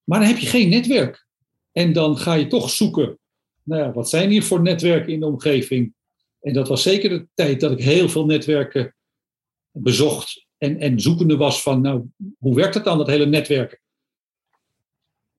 Maar 0.04 0.18
dan 0.18 0.28
heb 0.28 0.38
je 0.38 0.46
geen 0.46 0.68
netwerk. 0.68 1.26
En 1.72 1.92
dan 1.92 2.18
ga 2.18 2.34
je 2.34 2.46
toch 2.46 2.70
zoeken, 2.70 3.18
nou 3.62 3.82
ja, 3.82 3.92
wat 3.92 4.08
zijn 4.08 4.30
hier 4.30 4.42
voor 4.42 4.62
netwerken 4.62 5.12
in 5.12 5.20
de 5.20 5.26
omgeving? 5.26 5.94
En 6.46 6.52
dat 6.52 6.68
was 6.68 6.82
zeker 6.82 7.08
de 7.08 7.28
tijd 7.34 7.60
dat 7.60 7.72
ik 7.72 7.80
heel 7.80 8.08
veel 8.08 8.26
netwerken 8.26 8.94
bezocht 9.70 10.46
en, 10.58 10.80
en 10.80 11.00
zoekende 11.00 11.36
was 11.36 11.62
van, 11.62 11.80
nou, 11.80 12.04
hoe 12.38 12.54
werkt 12.54 12.74
het 12.74 12.84
dan, 12.84 12.98
dat 12.98 13.06
hele 13.06 13.26
netwerken? 13.26 13.80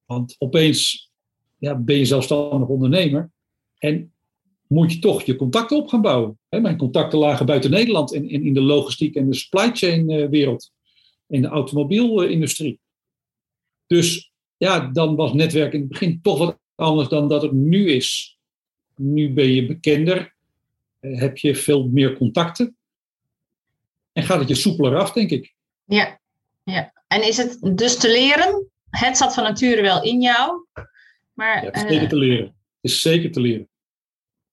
Want 0.06 0.36
opeens 0.38 1.12
ja, 1.58 1.76
ben 1.76 1.98
je 1.98 2.06
zelfstandig 2.06 2.68
ondernemer. 2.68 3.32
En 3.78 4.14
moet 4.68 4.94
je 4.94 5.00
toch 5.00 5.22
je 5.22 5.36
contacten 5.36 5.78
op 5.78 5.88
gaan 5.88 6.02
bouwen. 6.02 6.40
mijn 6.50 6.78
contacten 6.78 7.20
lagen 7.20 7.46
buiten 7.46 7.72
Nederland 7.72 8.14
in, 8.14 8.30
in, 8.30 8.54
de 8.54 8.62
logistiek 8.62 9.16
en 9.16 9.30
de 9.30 9.36
supply 9.36 9.70
chain 9.74 10.10
eh, 10.10 10.30
wereld. 10.30 10.72
In 11.28 11.42
de 11.42 11.48
automobielindustrie. 11.48 12.80
Dus 13.86 14.32
ja, 14.58 14.92
dan 14.92 15.16
was 15.16 15.34
netwerk 15.34 15.74
in 15.74 15.80
het 15.80 15.90
begin 15.90 16.22
toch 16.22 16.38
wat 16.38 16.60
anders 16.76 17.10
dan 17.10 17.28
dat 17.28 17.42
het 17.42 17.52
nu 17.52 17.92
is. 17.92 18.38
Nu 18.96 19.34
ben 19.34 19.52
je 19.52 19.66
bekender, 19.66 20.36
heb 21.00 21.38
je 21.38 21.56
veel 21.56 21.88
meer 21.88 22.18
contacten. 22.18 22.78
En 24.14 24.24
gaat 24.24 24.40
het 24.40 24.48
je 24.48 24.56
soepeler 24.56 24.98
af, 24.98 25.12
denk 25.12 25.30
ik. 25.30 25.56
Ja, 25.84 26.20
ja. 26.64 26.94
En 27.08 27.28
is 27.28 27.38
het 27.38 27.78
dus 27.78 27.98
te 27.98 28.08
leren? 28.08 28.70
Het 28.90 29.18
zat 29.18 29.34
van 29.34 29.44
nature 29.44 29.82
wel 29.82 30.04
in 30.04 30.22
jou. 30.22 30.66
Maar, 31.34 31.64
ja, 31.64 31.66
het 31.66 31.76
is 31.76 31.82
zeker 31.82 32.02
eh, 32.02 32.10
te 32.10 32.16
leren. 32.16 32.46
Het 32.46 32.92
is 32.92 33.02
zeker 33.02 33.32
te 33.32 33.40
leren. 33.40 33.70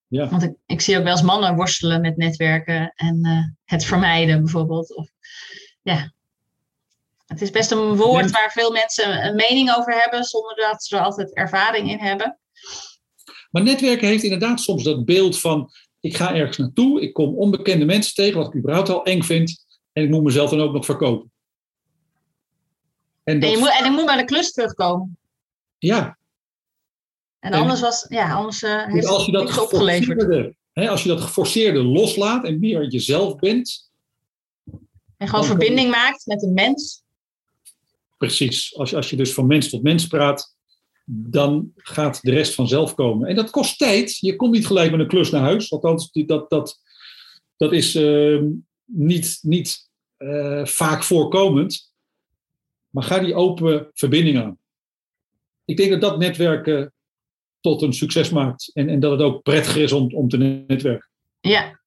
Ja. 0.07 0.29
Want 0.29 0.43
ik, 0.43 0.55
ik 0.65 0.81
zie 0.81 0.97
ook 0.97 1.03
wel 1.03 1.11
eens 1.11 1.21
mannen 1.21 1.55
worstelen 1.55 2.01
met 2.01 2.17
netwerken 2.17 2.93
en 2.95 3.25
uh, 3.27 3.43
het 3.63 3.85
vermijden 3.85 4.41
bijvoorbeeld. 4.43 4.95
Of, 4.95 5.09
ja. 5.81 6.13
Het 7.25 7.41
is 7.41 7.51
best 7.51 7.71
een 7.71 7.95
woord 7.95 8.31
waar 8.31 8.51
veel 8.51 8.71
mensen 8.71 9.25
een 9.25 9.35
mening 9.35 9.75
over 9.75 10.01
hebben, 10.01 10.23
zonder 10.23 10.55
dat 10.55 10.83
ze 10.83 10.97
er 10.97 11.03
altijd 11.03 11.35
ervaring 11.35 11.89
in 11.89 11.99
hebben. 11.99 12.39
Maar 13.51 13.63
netwerken 13.63 14.07
heeft 14.07 14.23
inderdaad 14.23 14.59
soms 14.59 14.83
dat 14.83 15.05
beeld 15.05 15.39
van: 15.39 15.71
ik 16.05 16.15
ga 16.15 16.35
ergens 16.35 16.57
naartoe, 16.57 17.01
ik 17.01 17.13
kom 17.13 17.35
onbekende 17.35 17.85
mensen 17.85 18.13
tegen, 18.13 18.37
wat 18.37 18.47
ik 18.47 18.59
überhaupt 18.59 18.89
al 18.89 19.05
eng 19.05 19.21
vind, 19.21 19.65
en 19.93 20.03
ik 20.03 20.09
moet 20.09 20.23
mezelf 20.23 20.49
dan 20.49 20.61
ook 20.61 20.73
nog 20.73 20.85
verkopen. 20.85 21.31
En, 23.23 23.39
dat... 23.39 23.49
en, 23.49 23.55
je 23.55 23.61
moet, 23.61 23.77
en 23.79 23.85
ik 23.85 23.91
moet 23.91 24.05
bij 24.05 24.17
de 24.17 24.25
klus 24.25 24.51
terugkomen. 24.51 25.17
Ja, 25.77 26.17
en 27.45 27.53
anders, 27.53 27.81
was, 27.81 28.05
ja, 28.09 28.33
anders 28.33 28.61
uh, 28.61 28.85
heeft 28.85 29.07
als 29.07 29.25
je 29.25 29.31
dat 29.31 29.43
niks 29.43 29.57
opgeleverd. 29.57 30.53
Hè, 30.71 30.89
als 30.89 31.03
je 31.03 31.09
dat 31.09 31.21
geforceerde 31.21 31.83
loslaat 31.83 32.45
en 32.45 32.59
meer 32.59 32.87
jezelf 32.87 33.35
bent. 33.35 33.91
En 35.17 35.27
gewoon 35.27 35.45
verbinding 35.45 35.89
maakt 35.89 36.25
met 36.25 36.43
een 36.43 36.53
mens. 36.53 37.03
Precies. 38.17 38.75
Als 38.77 38.95
als 38.95 39.09
je 39.09 39.15
dus 39.15 39.33
van 39.33 39.47
mens 39.47 39.69
tot 39.69 39.83
mens 39.83 40.07
praat, 40.07 40.54
dan 41.05 41.71
gaat 41.75 42.21
de 42.21 42.31
rest 42.31 42.53
vanzelf 42.53 42.95
komen. 42.95 43.27
En 43.27 43.35
dat 43.35 43.49
kost 43.49 43.77
tijd. 43.77 44.17
Je 44.17 44.35
komt 44.35 44.51
niet 44.51 44.67
gelijk 44.67 44.91
met 44.91 44.99
een 44.99 45.07
klus 45.07 45.29
naar 45.29 45.41
huis. 45.41 45.71
Althans, 45.71 46.11
dat, 46.11 46.49
dat, 46.49 46.81
dat 47.57 47.73
is 47.73 47.95
uh, 47.95 48.41
niet, 48.85 49.39
niet 49.41 49.89
uh, 50.17 50.65
vaak 50.65 51.03
voorkomend. 51.03 51.93
Maar 52.89 53.03
ga 53.03 53.19
die 53.19 53.35
open 53.35 53.89
verbinding 53.93 54.37
aan. 54.37 54.57
Ik 55.65 55.77
denk 55.77 55.91
dat 55.91 56.01
dat 56.01 56.19
netwerken 56.19 56.93
tot 57.59 57.81
een 57.81 57.93
succes 57.93 58.29
maakt. 58.29 58.71
En, 58.73 58.89
en 58.89 58.99
dat 58.99 59.11
het 59.11 59.21
ook 59.21 59.43
prettig 59.43 59.75
is 59.75 59.91
om, 59.91 60.15
om 60.15 60.29
te 60.29 60.37
netwerken. 60.37 61.09
Ja, 61.39 61.79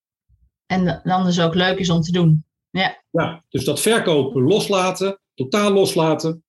en 0.65 1.01
dan 1.03 1.25
dus 1.25 1.41
ook 1.41 1.55
leuk 1.55 1.79
is 1.79 1.89
om 1.89 2.01
te 2.01 2.11
doen. 2.11 2.43
Ja, 2.69 3.03
ja 3.09 3.43
dus 3.49 3.65
dat 3.65 3.81
verkopen 3.81 4.41
loslaten, 4.41 5.19
totaal 5.33 5.71
loslaten. 5.71 6.43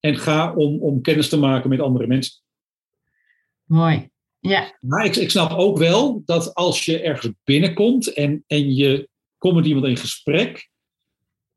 En 0.00 0.18
ga 0.18 0.54
om, 0.54 0.82
om 0.82 1.02
kennis 1.02 1.28
te 1.28 1.38
maken 1.38 1.70
met 1.70 1.80
andere 1.80 2.06
mensen. 2.06 2.40
Mooi. 3.64 4.10
Ja. 4.40 4.76
Maar 4.80 5.04
ik, 5.04 5.16
ik 5.16 5.30
snap 5.30 5.50
ook 5.50 5.78
wel 5.78 6.22
dat 6.24 6.54
als 6.54 6.84
je 6.84 7.00
ergens 7.00 7.32
binnenkomt 7.44 8.12
en, 8.12 8.44
en 8.46 8.74
je 8.74 9.08
komt 9.38 9.54
met 9.54 9.66
iemand 9.66 9.86
in 9.86 9.96
gesprek, 9.96 10.70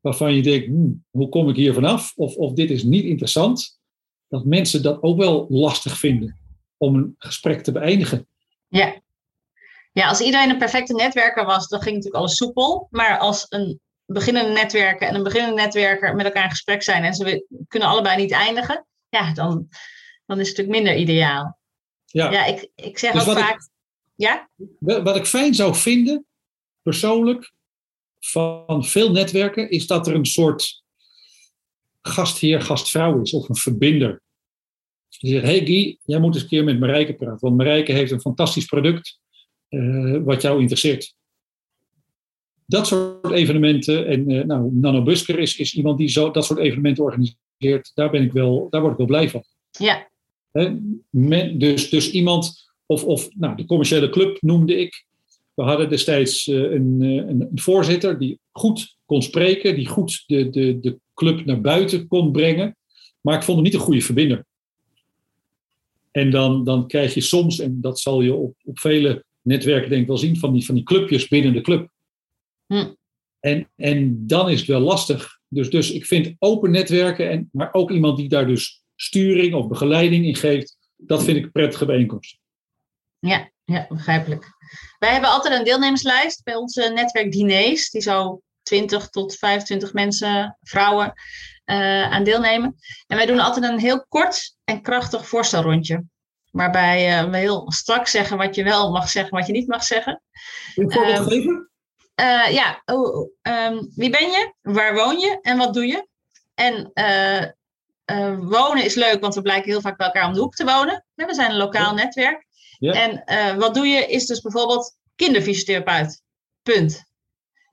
waarvan 0.00 0.34
je 0.34 0.42
denkt, 0.42 0.66
hmm, 0.66 1.04
hoe 1.10 1.28
kom 1.28 1.48
ik 1.48 1.56
hier 1.56 1.74
vanaf? 1.74 2.12
Of, 2.16 2.36
of 2.36 2.52
dit 2.52 2.70
is 2.70 2.82
niet 2.82 3.04
interessant, 3.04 3.80
dat 4.28 4.44
mensen 4.44 4.82
dat 4.82 5.02
ook 5.02 5.18
wel 5.18 5.46
lastig 5.48 5.98
vinden 5.98 6.38
om 6.76 6.94
een 6.94 7.14
gesprek 7.18 7.62
te 7.62 7.72
beëindigen. 7.72 8.26
Ja. 8.68 9.02
ja, 9.92 10.08
als 10.08 10.20
iedereen 10.20 10.50
een 10.50 10.58
perfecte 10.58 10.94
netwerker 10.94 11.44
was, 11.44 11.68
dan 11.68 11.80
ging 11.80 11.94
natuurlijk 11.94 12.22
alles 12.22 12.36
soepel. 12.36 12.86
Maar 12.90 13.18
als 13.18 13.46
een 13.48 13.80
beginnende 14.06 14.52
netwerker 14.52 15.08
en 15.08 15.14
een 15.14 15.22
beginnende 15.22 15.62
netwerker 15.62 16.14
met 16.14 16.26
elkaar 16.26 16.44
in 16.44 16.50
gesprek 16.50 16.82
zijn 16.82 17.04
en 17.04 17.14
ze 17.14 17.46
kunnen 17.68 17.88
allebei 17.88 18.16
niet 18.16 18.32
eindigen, 18.32 18.86
ja, 19.08 19.32
dan, 19.34 19.68
dan 20.26 20.40
is 20.40 20.48
het 20.48 20.56
natuurlijk 20.56 20.84
minder 20.84 20.96
ideaal. 20.96 21.58
Ja, 22.04 22.30
ja 22.30 22.44
ik, 22.44 22.70
ik 22.74 22.98
zeg 22.98 23.12
dus 23.12 23.28
ook 23.28 23.38
vaak. 23.38 23.54
Ik, 23.54 23.68
ja? 24.14 24.50
Wat 24.78 25.16
ik 25.16 25.26
fijn 25.26 25.54
zou 25.54 25.74
vinden, 25.74 26.26
persoonlijk, 26.82 27.52
van 28.20 28.84
veel 28.84 29.10
netwerken, 29.10 29.70
is 29.70 29.86
dat 29.86 30.06
er 30.06 30.14
een 30.14 30.26
soort 30.26 30.82
gastheer, 32.02 32.60
gastvrouw 32.60 33.20
is 33.20 33.32
of 33.32 33.48
een 33.48 33.56
verbinder. 33.56 34.22
Die 35.08 35.30
zegt, 35.30 35.44
hey 35.44 35.66
Guy, 35.66 35.98
jij 36.02 36.18
moet 36.18 36.34
eens 36.34 36.42
een 36.42 36.48
keer 36.48 36.64
met 36.64 36.78
Marijke 36.78 37.14
praten. 37.14 37.38
Want 37.40 37.56
Marijke 37.56 37.92
heeft 37.92 38.10
een 38.10 38.20
fantastisch 38.20 38.64
product 38.64 39.20
uh, 39.68 40.22
wat 40.24 40.42
jou 40.42 40.60
interesseert. 40.60 41.14
Dat 42.66 42.86
soort 42.86 43.30
evenementen. 43.30 44.06
En 44.06 44.30
uh, 44.30 44.44
nou, 44.44 44.70
Nano 44.72 45.02
Busker 45.02 45.38
is, 45.38 45.56
is 45.56 45.74
iemand 45.74 45.98
die 45.98 46.08
zo, 46.08 46.30
dat 46.30 46.44
soort 46.44 46.58
evenementen 46.58 47.04
organiseert. 47.04 47.90
Daar, 47.94 48.10
ben 48.10 48.22
ik 48.22 48.32
wel, 48.32 48.66
daar 48.70 48.80
word 48.80 48.92
ik 48.92 48.98
wel 48.98 49.06
blij 49.06 49.30
van. 49.30 49.44
Ja. 49.70 50.08
dus, 51.58 51.90
dus 51.90 52.10
iemand, 52.10 52.72
of, 52.86 53.04
of 53.04 53.28
nou, 53.34 53.56
de 53.56 53.64
commerciële 53.64 54.08
club 54.10 54.38
noemde 54.40 54.76
ik. 54.76 55.06
We 55.54 55.62
hadden 55.62 55.88
destijds 55.88 56.46
uh, 56.46 56.60
een, 56.60 56.96
een, 57.00 57.40
een, 57.40 57.50
voorzitter 57.54 58.18
die 58.18 58.38
goed 58.50 58.96
kon 59.04 59.22
spreken, 59.22 59.74
die 59.74 59.86
goed 59.86 60.24
de, 60.26 60.50
de, 60.50 60.80
de 60.80 60.98
club 61.14 61.44
naar 61.44 61.60
buiten 61.60 62.06
kon 62.06 62.32
brengen. 62.32 62.76
Maar 63.20 63.36
ik 63.36 63.42
vond 63.42 63.56
hem 63.56 63.66
niet 63.66 63.74
een 63.74 63.80
goede 63.80 64.00
verbinder. 64.00 64.44
En 66.10 66.30
dan, 66.30 66.64
dan 66.64 66.86
krijg 66.86 67.14
je 67.14 67.20
soms, 67.20 67.58
en 67.58 67.80
dat 67.80 68.00
zal 68.00 68.20
je 68.20 68.34
op, 68.34 68.54
op 68.64 68.78
vele 68.78 69.24
netwerken 69.42 69.88
denk 69.88 70.02
ik 70.02 70.08
wel 70.08 70.18
zien, 70.18 70.36
van 70.36 70.52
die, 70.52 70.64
van 70.64 70.74
die 70.74 70.84
clubjes 70.84 71.28
binnen 71.28 71.52
de 71.52 71.60
club. 71.60 71.90
Hm. 72.72 72.94
En, 73.40 73.70
en 73.76 74.26
dan 74.26 74.50
is 74.50 74.58
het 74.58 74.68
wel 74.68 74.80
lastig. 74.80 75.40
Dus, 75.48 75.70
dus 75.70 75.90
ik 75.90 76.06
vind 76.06 76.36
open 76.38 76.70
netwerken, 76.70 77.30
en, 77.30 77.48
maar 77.52 77.72
ook 77.72 77.90
iemand 77.90 78.16
die 78.16 78.28
daar 78.28 78.46
dus 78.46 78.82
sturing 78.94 79.54
of 79.54 79.68
begeleiding 79.68 80.24
in 80.24 80.36
geeft, 80.36 80.76
dat 80.96 81.24
vind 81.24 81.36
ik 81.36 81.52
prettige 81.52 81.84
bijeenkomsten. 81.84 82.38
Ja, 83.18 83.50
ja, 83.64 83.86
begrijpelijk. 83.88 84.46
Wij 84.98 85.12
hebben 85.12 85.30
altijd 85.30 85.58
een 85.58 85.64
deelnemerslijst 85.64 86.44
bij 86.44 86.54
onze 86.54 86.90
netwerkdiners, 86.94 87.90
die 87.90 88.00
zo 88.00 88.42
20 88.62 89.08
tot 89.08 89.36
25 89.36 89.92
mensen, 89.92 90.58
vrouwen, 90.60 91.12
uh, 91.66 92.10
aan 92.10 92.24
deelnemen. 92.24 92.76
En 93.06 93.16
wij 93.16 93.26
doen 93.26 93.40
altijd 93.40 93.64
een 93.64 93.78
heel 93.78 94.04
kort 94.08 94.56
en 94.64 94.82
krachtig 94.82 95.28
voorstelrondje. 95.28 96.04
Waarbij 96.50 97.22
uh, 97.22 97.30
we 97.30 97.36
heel 97.36 97.72
strak 97.72 98.06
zeggen 98.06 98.36
wat 98.36 98.54
je 98.54 98.62
wel 98.62 98.90
mag 98.90 99.08
zeggen, 99.08 99.36
wat 99.36 99.46
je 99.46 99.52
niet 99.52 99.68
mag 99.68 99.84
zeggen. 99.84 100.22
Kun 100.74 100.88
je 100.88 100.90
een 100.90 100.92
voorbeeld 100.92 101.28
geven? 101.28 101.71
Uh, 102.20 102.50
ja, 102.50 102.82
oh, 102.84 103.30
um, 103.42 103.90
wie 103.94 104.10
ben 104.10 104.30
je? 104.30 104.54
Waar 104.62 104.94
woon 104.94 105.18
je? 105.18 105.38
En 105.42 105.58
wat 105.58 105.74
doe 105.74 105.86
je? 105.86 106.06
En 106.54 106.92
wonen 108.40 108.84
is 108.84 108.94
leuk, 108.94 109.20
want 109.20 109.34
we 109.34 109.42
blijken 109.42 109.70
heel 109.70 109.80
vaak 109.80 109.96
bij 109.96 110.06
elkaar 110.06 110.26
om 110.26 110.32
de 110.32 110.40
hoek 110.40 110.54
te 110.54 110.64
wonen. 110.64 111.04
We 111.14 111.34
zijn 111.34 111.50
een 111.50 111.56
lokaal 111.56 111.94
netwerk. 111.94 112.46
Ja. 112.78 112.92
En 112.92 113.58
wat 113.58 113.74
doe 113.74 113.86
je 113.86 114.06
is 114.06 114.26
dus 114.26 114.40
bijvoorbeeld 114.40 114.96
kinderfysiotherapeut. 115.16 116.22
Punt. 116.62 117.04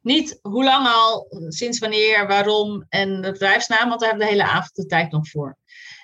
Niet 0.01 0.39
hoe 0.41 0.63
lang 0.63 0.87
al, 0.87 1.27
sinds 1.47 1.79
wanneer, 1.79 2.27
waarom 2.27 2.85
en 2.89 3.21
de 3.21 3.31
bedrijfsnaam, 3.31 3.87
want 3.89 3.99
daar 3.99 4.09
hebben 4.09 4.27
we 4.27 4.33
de 4.33 4.39
hele 4.39 4.51
avond 4.51 4.75
de 4.75 4.85
tijd 4.85 5.11
nog 5.11 5.29
voor. 5.29 5.57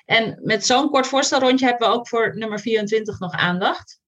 En 0.05 0.39
met 0.43 0.65
zo'n 0.65 0.89
kort 0.89 1.07
voorstelrondje 1.07 1.65
hebben 1.65 1.87
we 1.87 1.93
ook 1.93 2.07
voor 2.07 2.37
nummer 2.37 2.59
24 2.59 3.19
nog 3.19 3.31
aandacht. 3.31 3.99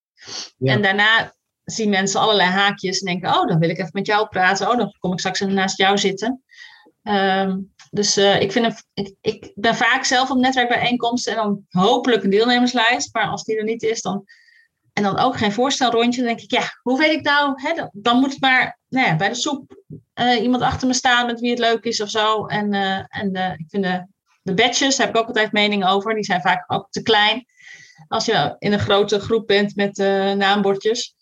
En 0.59 0.81
daarna 0.81 1.33
zien 1.71 1.89
mensen 1.89 2.19
allerlei 2.19 2.49
haakjes 2.49 2.99
en 2.99 3.05
denken, 3.05 3.39
oh, 3.39 3.47
dan 3.47 3.59
wil 3.59 3.69
ik 3.69 3.77
even 3.77 3.89
met 3.93 4.05
jou 4.05 4.27
praten. 4.27 4.69
Oh, 4.69 4.77
dan 4.77 4.95
kom 4.99 5.11
ik 5.11 5.19
straks 5.19 5.39
naast 5.39 5.77
jou 5.77 5.97
zitten. 5.97 6.43
Ehm, 7.03 7.57
dus 7.91 8.17
uh, 8.17 8.41
ik, 8.41 8.51
vind 8.51 8.83
ik, 8.93 9.15
ik 9.21 9.51
ben 9.55 9.75
vaak 9.75 10.03
zelf 10.03 10.31
op 10.31 10.37
netwerkbijeenkomsten 10.37 11.31
en 11.31 11.37
dan 11.37 11.65
hopelijk 11.69 12.23
een 12.23 12.29
deelnemerslijst. 12.29 13.13
Maar 13.13 13.27
als 13.27 13.43
die 13.43 13.57
er 13.57 13.63
niet 13.63 13.83
is, 13.83 14.01
dan 14.01 14.25
en 14.93 15.03
dan 15.03 15.19
ook 15.19 15.37
geen 15.37 15.51
voorstelrondje. 15.51 16.21
Dan 16.21 16.29
denk 16.29 16.41
ik, 16.41 16.51
ja, 16.51 16.63
hoe 16.81 16.97
weet 16.97 17.11
ik 17.11 17.23
nou? 17.23 17.53
Hè, 17.55 17.83
dan, 17.91 18.19
moet 18.19 18.31
het 18.31 18.41
maar 18.41 18.79
nou 18.89 19.07
ja, 19.07 19.15
bij 19.15 19.29
de 19.29 19.35
soep 19.35 19.83
uh, 20.15 20.41
iemand 20.41 20.63
achter 20.63 20.87
me 20.87 20.93
staan 20.93 21.25
met 21.25 21.39
wie 21.39 21.49
het 21.49 21.59
leuk 21.59 21.83
is 21.83 22.01
of 22.01 22.09
zo. 22.09 22.45
En, 22.45 22.73
uh, 22.73 23.03
en 23.07 23.57
ik 23.57 23.65
vind 23.69 23.83
de, 23.83 24.07
de 24.41 24.53
badges, 24.53 24.95
daar 24.95 25.05
heb 25.05 25.15
ik 25.15 25.21
ook 25.21 25.27
altijd 25.27 25.51
mening 25.51 25.85
over. 25.85 26.13
Die 26.13 26.23
zijn 26.23 26.41
vaak 26.41 26.63
ook 26.67 26.87
te 26.89 27.01
klein. 27.01 27.45
Als 28.07 28.25
je 28.25 28.55
in 28.59 28.73
een 28.73 28.79
grote 28.79 29.19
groep 29.19 29.47
bent 29.47 29.75
met 29.75 29.97
naambordjes. 30.37 31.15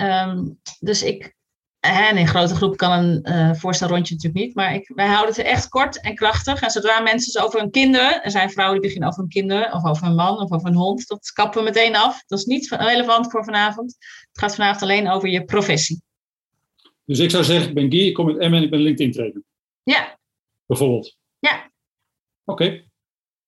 Um, 0.00 0.60
dus 0.80 1.02
ik, 1.02 1.34
en 1.80 2.16
in 2.16 2.26
grote 2.26 2.54
groep 2.54 2.76
kan 2.76 2.92
een 2.92 3.20
uh, 3.22 3.54
voorstelrondje 3.54 4.14
natuurlijk 4.14 4.44
niet. 4.44 4.54
Maar 4.54 4.74
ik, 4.74 4.90
wij 4.94 5.06
houden 5.06 5.34
het 5.34 5.44
echt 5.44 5.68
kort 5.68 6.00
en 6.00 6.14
krachtig. 6.14 6.62
En 6.62 6.70
zodra 6.70 7.00
mensen 7.00 7.32
het 7.32 7.46
over 7.48 7.60
hun 7.60 7.70
kinderen. 7.70 8.22
Er 8.22 8.30
zijn 8.30 8.50
vrouwen 8.50 8.80
die 8.80 8.86
beginnen 8.86 9.08
over 9.08 9.20
hun 9.20 9.30
kinderen. 9.30 9.72
Of 9.72 9.84
over 9.84 10.06
een 10.06 10.14
man 10.14 10.38
of 10.38 10.52
over 10.52 10.68
een 10.68 10.74
hond. 10.74 11.08
Dat 11.08 11.30
kappen 11.32 11.58
we 11.58 11.64
meteen 11.64 11.96
af. 11.96 12.24
Dat 12.26 12.38
is 12.38 12.44
niet 12.44 12.70
relevant 12.70 13.30
voor 13.30 13.44
vanavond. 13.44 13.96
Het 14.32 14.38
gaat 14.38 14.54
vanavond 14.54 14.82
alleen 14.82 15.10
over 15.10 15.28
je 15.28 15.44
professie. 15.44 16.02
Dus 17.04 17.18
ik 17.18 17.30
zou 17.30 17.44
zeggen, 17.44 17.68
ik 17.68 17.74
ben 17.74 17.90
Guy, 17.90 18.06
ik 18.06 18.14
kom 18.14 18.26
met 18.26 18.36
M 18.36 18.54
en 18.54 18.62
ik 18.62 18.70
ben 18.70 18.80
LinkedIn 18.80 19.12
trainer. 19.12 19.42
Ja. 19.82 20.18
Bijvoorbeeld. 20.66 21.16
Ja. 21.38 21.70
Oké. 22.44 22.84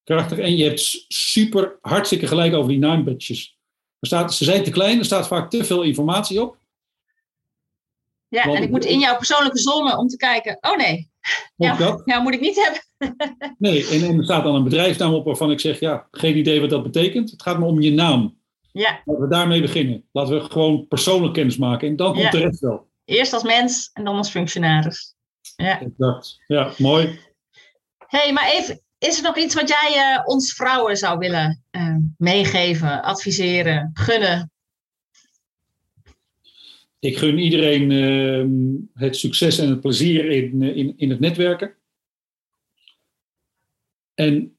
Krachtig. 0.04 0.38
En 0.38 0.57
je 0.57 0.64
hebt 0.64 1.04
super 1.09 1.78
hartstikke 1.80 2.26
gelijk 2.26 2.54
over 2.54 2.68
die 2.68 2.78
nine 2.78 3.02
badges. 3.02 3.54
Er 4.05 4.11
staat, 4.11 4.35
ze 4.35 4.45
zijn 4.45 4.64
te 4.64 4.71
klein, 4.71 4.99
er 4.99 5.05
staat 5.05 5.27
vaak 5.27 5.51
te 5.51 5.64
veel 5.64 5.83
informatie 5.83 6.43
op. 6.43 6.57
Ja, 8.29 8.45
Want- 8.45 8.57
en 8.57 8.62
ik 8.62 8.71
moet 8.71 8.85
in 8.85 8.99
jouw 8.99 9.17
persoonlijke 9.17 9.59
zone 9.59 9.97
om 9.99 10.09
te 10.09 10.17
kijken. 10.17 10.59
Oh 10.61 10.77
nee, 10.77 11.11
ja, 11.57 11.77
dat. 11.77 12.03
ja, 12.05 12.21
moet 12.21 12.35
ik 12.35 12.40
niet 12.40 12.64
hebben. 12.64 12.83
Nee, 13.59 13.87
en, 13.88 14.03
en 14.09 14.19
er 14.19 14.25
staat 14.25 14.45
dan 14.45 14.55
een 14.55 14.64
bedrijfsnaam 14.64 15.14
op 15.14 15.25
waarvan 15.25 15.51
ik 15.51 15.61
zeg, 15.61 15.81
ja, 15.81 16.07
geen 16.11 16.37
idee 16.37 16.61
wat 16.61 16.71
dat 16.71 16.83
betekent. 16.83 17.31
Het 17.31 17.43
gaat 17.43 17.59
me 17.59 17.64
om 17.64 17.81
je 17.81 17.93
naam. 17.93 18.38
Ja, 18.73 19.01
Laten 19.05 19.23
we 19.23 19.29
daarmee 19.29 19.61
beginnen. 19.61 20.09
Laten 20.12 20.35
we 20.35 20.51
gewoon 20.51 20.88
persoonlijk 20.88 21.35
kennis 21.35 21.57
maken. 21.57 21.88
En 21.88 21.97
dan 21.97 22.11
komt 22.12 22.23
Ja. 22.25 22.31
de 22.31 22.38
rest 22.38 22.61
wel. 22.61 22.88
eerst 23.05 23.33
als 23.33 23.43
mens 23.43 23.90
en 23.93 24.05
dan 24.05 24.17
als 24.17 24.31
functionaris. 24.31 25.14
Ja. 25.57 25.81
Exact. 25.81 26.38
Ja, 26.47 26.73
mooi. 26.79 27.19
hey, 28.07 28.33
maar 28.33 28.51
even, 28.53 28.81
is 29.07 29.17
er 29.17 29.23
nog 29.23 29.38
iets 29.38 29.55
wat 29.55 29.69
jij 29.69 29.95
eh, 29.95 30.29
ons 30.29 30.53
vrouwen 30.53 30.97
zou 30.97 31.19
willen 31.19 31.62
eh, 31.71 31.97
meegeven, 32.19 33.03
adviseren, 33.03 33.90
gunnen? 33.95 34.53
Ik 36.99 37.19
gun 37.19 37.38
iedereen 37.38 37.90
ehm, 37.90 39.05
het 39.05 39.17
succes 39.17 39.59
en 39.59 39.69
het 39.69 39.81
plezier 39.81 40.31
in, 40.31 40.62
eh, 40.62 40.77
in, 40.77 40.95
in 40.97 41.11
het 41.11 41.21
netwerken. 41.21 41.75
En 44.14 44.57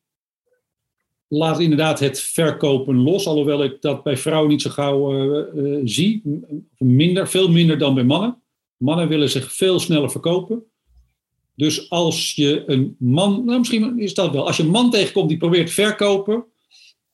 laat 1.28 1.60
inderdaad 1.60 2.00
het 2.00 2.20
verkopen 2.20 2.96
los, 2.96 3.28
alhoewel 3.28 3.64
ik 3.64 3.82
dat 3.82 4.04
bij 4.04 4.18
vrouwen 4.18 4.50
niet 4.50 4.62
zo 4.62 4.70
gauw 4.70 5.24
zie. 5.84 6.22
Minder, 6.78 7.28
veel 7.28 7.52
minder 7.52 7.78
dan 7.78 7.94
bij 7.94 8.04
mannen. 8.04 8.42
Mannen 8.78 9.08
willen 9.08 9.30
zich 9.30 9.54
veel 9.54 9.80
sneller 9.80 10.12
verkopen. 10.12 10.64
Dus 11.56 11.90
als 11.90 12.34
je 12.34 12.64
een 12.66 12.96
man, 13.00 13.46
nou 13.46 13.60
misschien 13.60 14.00
is 14.00 14.14
dat 14.14 14.32
wel, 14.32 14.48
als 14.48 14.58
je 14.58 14.64
een 14.64 14.70
man 14.70 14.92
tegenkomt 14.92 15.30
die 15.30 15.38
probeert 15.38 15.72
verkopen, 15.72 16.46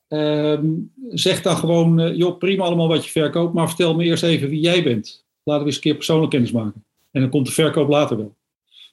ehm, 0.08 0.66
zeg 1.10 1.42
dan 1.42 1.56
gewoon, 1.56 2.00
eh, 2.00 2.16
joh, 2.16 2.38
prima 2.38 2.64
allemaal 2.64 2.88
wat 2.88 3.04
je 3.04 3.10
verkoopt, 3.10 3.54
maar 3.54 3.68
vertel 3.68 3.94
me 3.94 4.04
eerst 4.04 4.22
even 4.22 4.48
wie 4.48 4.60
jij 4.60 4.82
bent. 4.82 5.24
Laten 5.42 5.62
we 5.62 5.68
eens 5.68 5.76
een 5.76 5.82
keer 5.82 5.94
persoonlijk 5.94 6.30
kennis 6.30 6.50
maken. 6.50 6.84
En 7.10 7.20
dan 7.20 7.30
komt 7.30 7.46
de 7.46 7.52
verkoop 7.52 7.88
later 7.88 8.16
wel. 8.16 8.36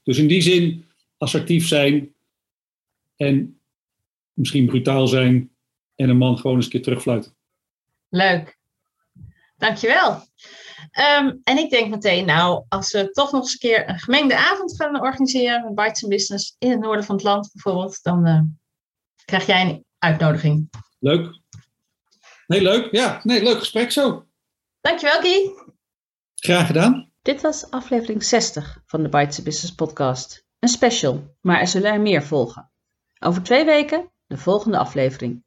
Dus 0.03 0.17
in 0.17 0.27
die 0.27 0.41
zin 0.41 0.85
assertief 1.17 1.67
zijn 1.67 2.13
en 3.15 3.59
misschien 4.33 4.65
brutaal 4.65 5.07
zijn 5.07 5.49
en 5.95 6.09
een 6.09 6.17
man 6.17 6.37
gewoon 6.37 6.55
eens 6.55 6.65
een 6.65 6.71
keer 6.71 6.81
terugfluiten. 6.81 7.33
Leuk. 8.09 8.57
Dankjewel. 9.57 10.23
Ehm 10.91 11.31
en 11.43 11.57
ik 11.57 11.69
denk 11.69 11.89
meteen, 11.89 12.25
nou, 12.25 12.65
als 12.69 12.91
we 12.91 13.11
toch 13.11 13.31
nog 13.31 13.41
eens 13.41 13.51
een 13.51 13.59
keer 13.59 13.89
een 13.89 13.99
gemengde 13.99 14.37
avond 14.37 14.75
gaan 14.75 15.01
organiseren 15.01 15.63
met 15.63 15.75
Bites 15.75 16.07
Business 16.07 16.55
in 16.57 16.71
het 16.71 16.79
noorden 16.79 17.05
van 17.05 17.15
het 17.15 17.23
land 17.23 17.49
bijvoorbeeld, 17.53 17.99
dan 18.03 18.25
eh, 18.25 18.41
krijg 19.25 19.45
jij 19.45 19.61
een 19.61 19.85
uitnodiging. 19.99 20.69
Leuk. 20.99 21.39
Nee, 22.47 22.61
leuk. 22.61 22.91
Ja, 22.91 23.19
nee, 23.23 23.43
leuk 23.43 23.59
gesprek 23.59 23.91
zo. 23.91 24.25
Dankjewel, 24.81 25.21
Guy. 25.21 25.51
Graag 26.35 26.67
gedaan. 26.67 27.11
Dit 27.21 27.41
was 27.41 27.71
aflevering 27.71 28.23
60 28.23 28.81
van 28.85 29.03
de 29.03 29.09
Bites 29.09 29.43
Business 29.43 29.75
podcast. 29.75 30.45
Een 30.59 30.69
special, 30.69 31.35
maar 31.41 31.59
er 31.59 31.67
zullen 31.67 31.91
er 31.91 32.01
meer 32.01 32.23
volgen. 32.23 32.71
Over 33.19 33.43
twee 33.43 33.65
weken 33.65 34.11
de 34.27 34.37
volgende 34.37 34.77
aflevering. 34.77 35.43